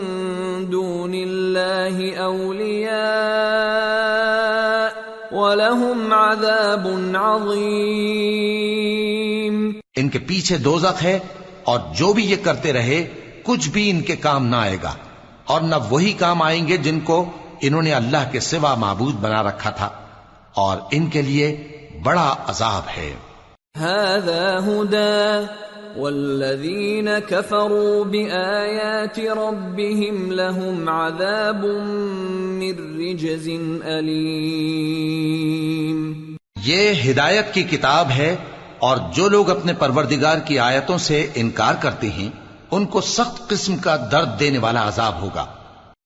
[0.72, 11.20] دون الله أولياء ولهم عذاب عظيم ان کے پیچھے دوزخ ہے
[11.64, 13.08] اور جو بھی یہ کرتے رہے
[13.44, 14.94] کچھ بھی ان کے کام نہ آئے گا۔
[15.46, 17.26] اور نہ وہی کام آئیں گے جن کو
[17.62, 19.90] انہوں نے اللہ کے سوا معبود بنا رکھا تھا۔
[20.56, 21.68] اور ان کے لیے
[22.04, 23.14] بڑا عذاب ہے۔
[23.80, 24.60] هذا
[25.98, 31.66] والذین کفروا بآیات ربهم لهم عذاب
[32.62, 33.48] من رجز
[33.84, 34.40] علیم
[36.66, 38.36] یہ ہدایت کی کتاب ہے
[38.80, 42.30] اور جو لوگ اپنے پروردگار کی آیتوں سے انکار کرتے ہیں،
[42.72, 45.46] ان کو سخت قسم کا درد دینے والا عذاب ہوگا۔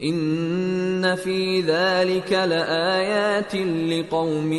[0.00, 4.52] ان فی ذلك لآیات لقوم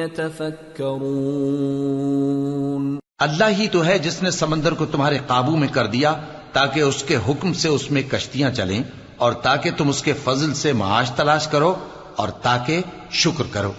[0.00, 6.14] یتفکرون اللہ ہی تو ہے جس نے سمندر کو تمہارے قابو میں کر دیا
[6.52, 8.82] تاکہ اس کے حکم سے اس میں کشتیاں چلیں
[9.16, 11.74] اور تاکہ تم اس کے فضل سے معاش تلاش کرو
[12.16, 12.80] اور تاکہ
[13.10, 13.72] شکر کرو۔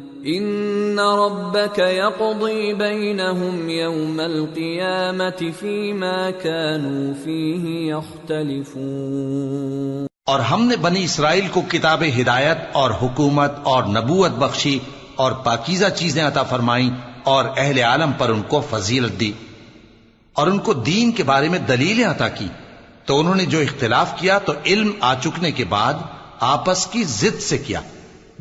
[0.23, 11.47] ان ربك يقضي بينهم يوم القيامه فيما كانوا فيه يختلفون اور ہم نے بنی اسرائیل
[11.51, 14.79] کو کتاب ہدایت اور حکومت اور نبوت بخشی
[15.15, 16.89] اور پاکیزہ چیزیں عطا فرمائیں
[17.23, 19.31] اور اہل عالم پر ان کو فضیلت دی
[20.33, 22.47] اور ان کو دین کے بارے میں دلیلیں عطا کی
[23.05, 25.93] تو انہوں نے جو اختلاف کیا تو علم آ چکنے کے بعد
[26.39, 27.81] آپس کی ضد سے کیا۔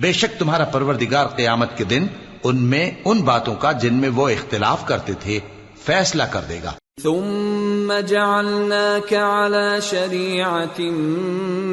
[0.01, 2.07] بے شک تمہارا پروردگار قیامت کے دن
[2.45, 5.39] ان میں ان باتوں کا جن میں وہ اختلاف کرتے تھے،
[5.87, 6.73] فیصلہ کر دے گا۔
[7.03, 10.81] ثم جعلناك على شريعة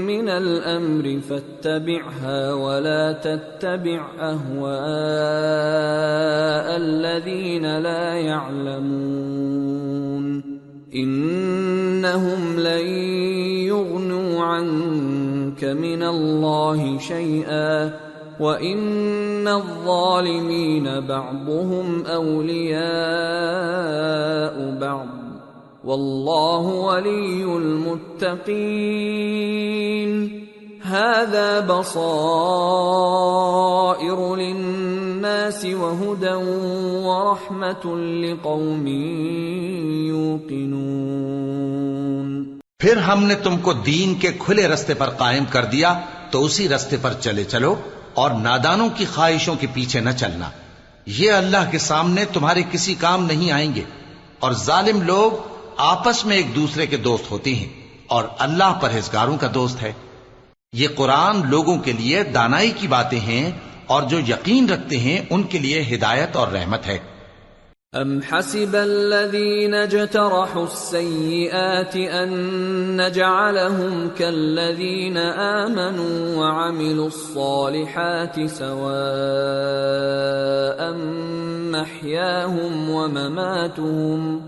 [0.09, 4.67] من الأمر فاتبعها ولا تتبع أهواء
[6.77, 9.23] الذين لا يعلمون
[10.95, 12.85] إنهم لن
[13.67, 18.06] يغنوا عنك من الله شيئا
[18.39, 22.80] وَإِنَّ الظَّالِمِينَ بَعْضُهُمْ أَوْلِيَاءُ
[24.80, 25.07] بَعْضٍ
[25.84, 28.47] وَاللَّهُ وَلِيُّ الْمُتَّقِينَ
[30.85, 36.34] هَذَا بَصَائِرُ لِلنَّاسِ وَهُدًى
[37.07, 38.88] وَرَحْمَةٌ لِقَوْمٍ
[40.07, 45.99] يُوقِنُونَ پھر ہم نے تم کو دین کے کھلے رستے پر قائم کر دیا
[46.31, 47.76] تو اسی رستے پر چلے چلو۔
[48.18, 50.49] اور نادانوں کی خواہشوں کے پیچھے نہ چلنا۔
[51.06, 53.84] یہ اللہ کے سامنے تمہارے کسی کام نہیں آئیں گے۔
[54.39, 55.31] اور ظالم لوگ
[55.77, 57.69] آپس میں ایک دوسرے کے دوست ہوتے ہیں
[58.07, 59.94] اور اللہ پرہیزگاروں کا دوست ہے۔
[60.73, 63.52] یہ قرآن لوگوں کے لیے دانائی کی باتیں ہیں
[63.85, 66.98] اور جو یقین رکھتے ہیں ان کے لیے ہدایت اور رحمت ہے۔
[67.97, 72.31] ام حسب الذين اجترحوا السيئات ان
[73.01, 78.77] نجعلهم كالذين امنوا وعملوا الصالحات سواء
[81.71, 84.41] محياهم ومماتهم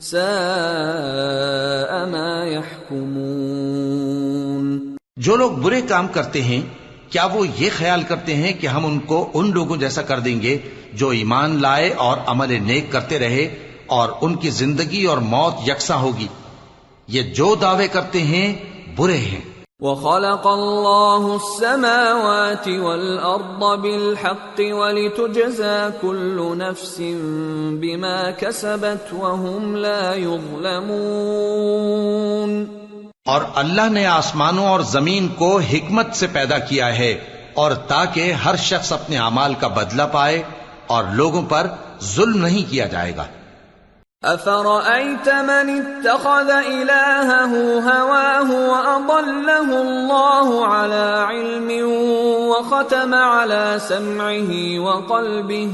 [0.00, 0.22] ساء
[2.06, 3.42] ما يحكمون
[5.16, 6.62] جو لوگ برے کام کرتے ہیں،
[7.10, 10.42] کیا وہ یہ خیال کرتے ہیں کہ ہم ان کو ان لوگوں جیسا کر دیں
[10.42, 10.58] گے؟
[10.92, 13.54] جو ایمان لائے اور عمل نیک کرتے رہے
[13.86, 16.26] اور ان کی زندگی اور موت یکساں ہوگی۔
[17.08, 18.54] یہ جو دعوے کرتے ہیں
[18.96, 19.40] برے ہیں۔
[19.80, 27.00] وخلق الله السماوات والأرض بالحق ولتجزى كل نفس
[27.80, 32.64] بما كسبت وهم لا يظلمون۔
[33.26, 37.24] اور اللہ نے آسمانوں اور زمین کو حکمت سے پیدا کیا ہے
[37.54, 40.42] اور تاکہ ہر شخص اپنے اعمال کا بدلہ پائے۔
[40.94, 41.66] اور لوگوں پر
[42.14, 43.26] ظلم نہیں کیا جائے گا
[44.22, 47.54] افرأيت من اتخذ إلهه
[47.86, 51.70] هواه وأضله الله على علم
[52.50, 55.70] وختم على سمعه وقلبه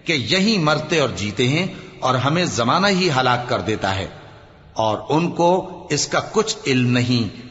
[0.04, 1.66] کہ یہی مرتے اور جیتے ہیں
[2.00, 4.21] اور ہمیں زمانہ ہی ہلاک کر دیتا ہے۔
[4.74, 5.52] اور ان کو
[5.90, 7.40] اس کا کچھ علم نہیں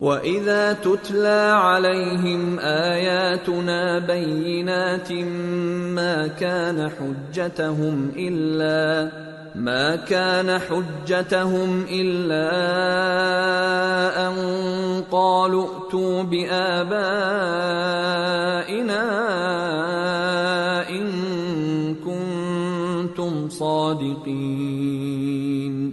[0.00, 5.12] وإذا تتلى عليهم آياتنا بينات
[5.94, 9.10] ما كان حجتهم إلا
[9.56, 12.48] ما كان حجتهم إلا
[14.26, 14.34] أن
[15.10, 17.78] قالوا ائتوا بآبائنا
[23.58, 25.90] كنتم صادقين.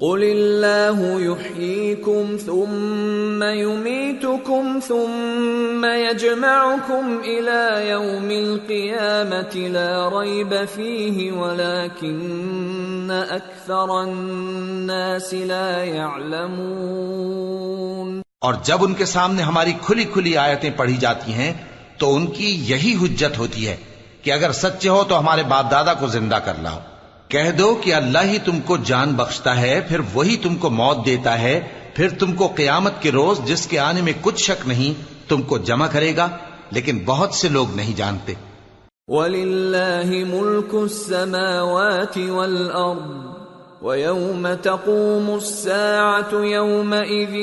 [0.00, 13.88] قل الله يحييكم ثم يميتكم ثم يجمعكم الى يوم القيامه لا ريب فيه ولكن اكثر
[13.88, 18.20] الناس لا يعلمون.
[18.40, 21.52] اور جب ان کے سامنے ہماری کھلی کھلی آیتیں پڑھی جاتی ہیں
[21.98, 23.76] تو ان کی یہی حجت ہوتی ہے
[24.22, 26.78] کہ اگر سچے ہو تو ہمارے باپ دادا کو زندہ کر لاؤ۔
[27.28, 31.06] کہہ دو کہ اللہ ہی تم کو جان بخشتا ہے پھر وہی تم کو موت
[31.06, 35.02] دیتا ہے پھر تم کو قیامت کے روز جس کے آنے میں کچھ شک نہیں
[35.28, 36.28] تم کو جمع کرے گا
[36.70, 38.34] لیکن بہت سے لوگ نہیں جانتے۔
[39.08, 43.28] وَلِلَّهِ مُلْكُ السَّمَاوَاتِ وَالْأَرْضِ
[43.82, 47.36] وَيَوْمَ تَقُومُ السَّاعَةُ يَوْمَئِذٍ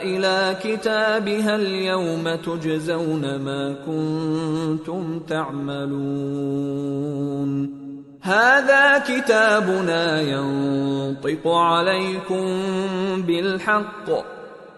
[0.00, 7.85] إِلَى كِتَابِهَا الْيَوْمَ تُجْزَوْنَ مَا كُنْتُمْ تَعْمَلُونَ۔
[8.28, 14.10] هذا كتابنا ينطق عليكم بالحق.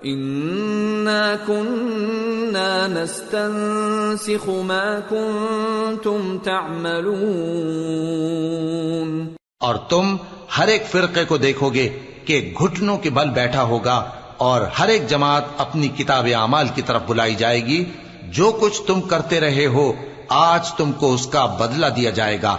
[0.04, 9.28] إنا كنا نستنسخ ما كنتم تعملون.
[9.60, 10.16] اور تم
[10.58, 15.08] ہر ایک فرقے کو دیکھو گے کہ گھٹنوں کے بل بیٹھا ہوگا اور ہر ایک
[15.08, 17.84] جماعت اپنی کتاب اعمال کی طرف بلائی جائے گی۔
[18.22, 19.92] جو کچھ تم کرتے رہے ہو،
[20.28, 22.56] آج تم کو اس کا بدلہ دیا جائے گا۔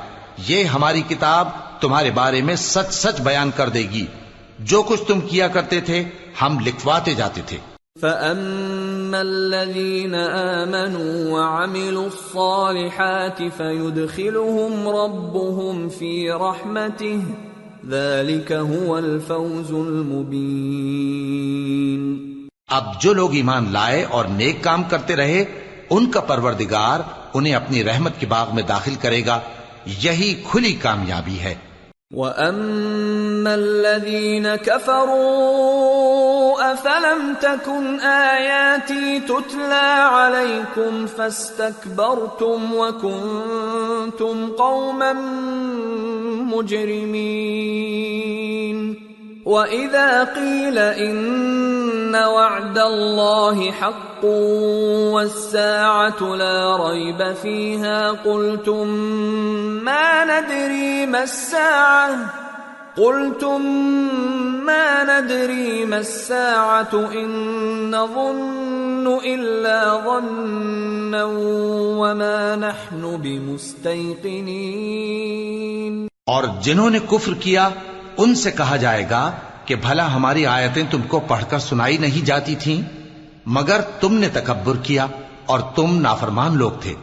[0.47, 1.47] یہ ہماری کتاب
[1.81, 4.05] تمہارے بارے میں سچ سچ بیان کر دے گی۔
[4.59, 6.03] جو کچھ تم کیا کرتے تھے
[6.41, 7.57] ہم لکھواتے جاتے تھے۔
[8.01, 17.23] فَأَمَّا الَّذِينَ آمَنُوا وَعَمِلُوا الصَّالِحَاتِ فَيُدْخِلُهُمْ رَبُّهُمْ فِي رَحْمَتِهِ
[17.89, 25.45] ذَلِكَ هُوَ الْفَوْزُ الْمُبِينَ۔ اب جو لوگ ایمان لائے اور نیک کام کرتے رہے
[25.89, 26.99] ان کا پروردگار
[27.33, 29.39] انہیں اپنی رحمت کے باغ میں داخل کرے گا۔
[30.03, 31.55] یہی کھلی کامیابی ہے
[32.13, 36.19] وَأَمَّا الَّذِينَ كَفَرُوا
[36.73, 45.13] أَفَلَمْ تَكُنْ آيَاتِي تُتْلَى عَلَيْكُمْ فَاسْتَكْبَرْتُمْ وَكُنْتُمْ قَوْمًا
[46.53, 47.99] مُجْرِمِينَ
[49.45, 51.58] وَإِذَا قِيلَ إِنَّ
[52.09, 54.23] ان وعد الله حق
[55.13, 58.87] والساعة لا ريب فيها قلتم
[59.85, 62.09] ما ندري ما الساعة
[62.97, 63.61] قلتم
[64.65, 67.29] ما ندري ما الساعة ان
[67.91, 71.23] نظن الا ظنا
[72.01, 74.49] وما نحن بمستيقنين
[76.29, 77.69] اور جنہوں نے کفر کیا
[78.17, 79.21] ان سے کہا جائے گا
[79.69, 82.81] کہ بھلا ہماری آیتیں تم کو پڑھ کر سنائی نہیں جاتی تھیں،
[83.45, 85.05] مگر تم نے تکبر کیا
[85.45, 86.93] اور تم نافرمان لوگ تھے۔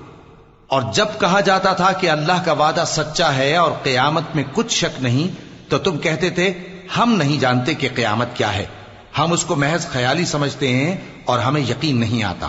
[0.66, 4.74] اور جب کہا جاتا تھا کہ اللہ کا وعدہ سچا ہے اور قیامت میں کچھ
[4.74, 5.28] شک نہیں،
[5.70, 6.52] تو تم کہتے تھے،
[6.98, 8.66] ہم نہیں جانتے کہ قیامت کیا ہے۔
[9.18, 12.48] ہم اس کو محض خیالی سمجھتے ہیں اور ہمیں یقین نہیں آتا۔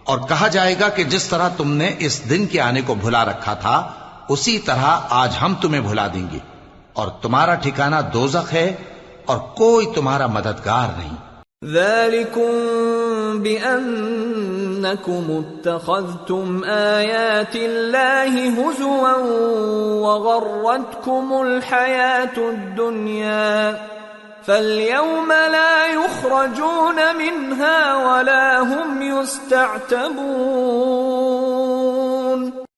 [0.05, 3.25] اور کہا جائے گا کہ جس طرح تم نے اس دن کے آنے کو بھلا
[3.25, 3.91] رکھا تھا،
[4.29, 6.39] اسی طرح آج ہم تمہیں بھلا دیں گے۔
[6.93, 8.77] اور تمہارا ٹھکانہ دوزخ ہے
[9.25, 11.32] اور کوئی تمہارا مددگار نہیں۔
[11.63, 12.53] ذلكم
[13.43, 19.17] بأنكم اتخذتم آيات الله هزوا
[20.03, 23.81] وغرتكم الحياة الدنيا
[24.47, 30.23] فاليوم لا يخرجون منها ولا هم يستعتبون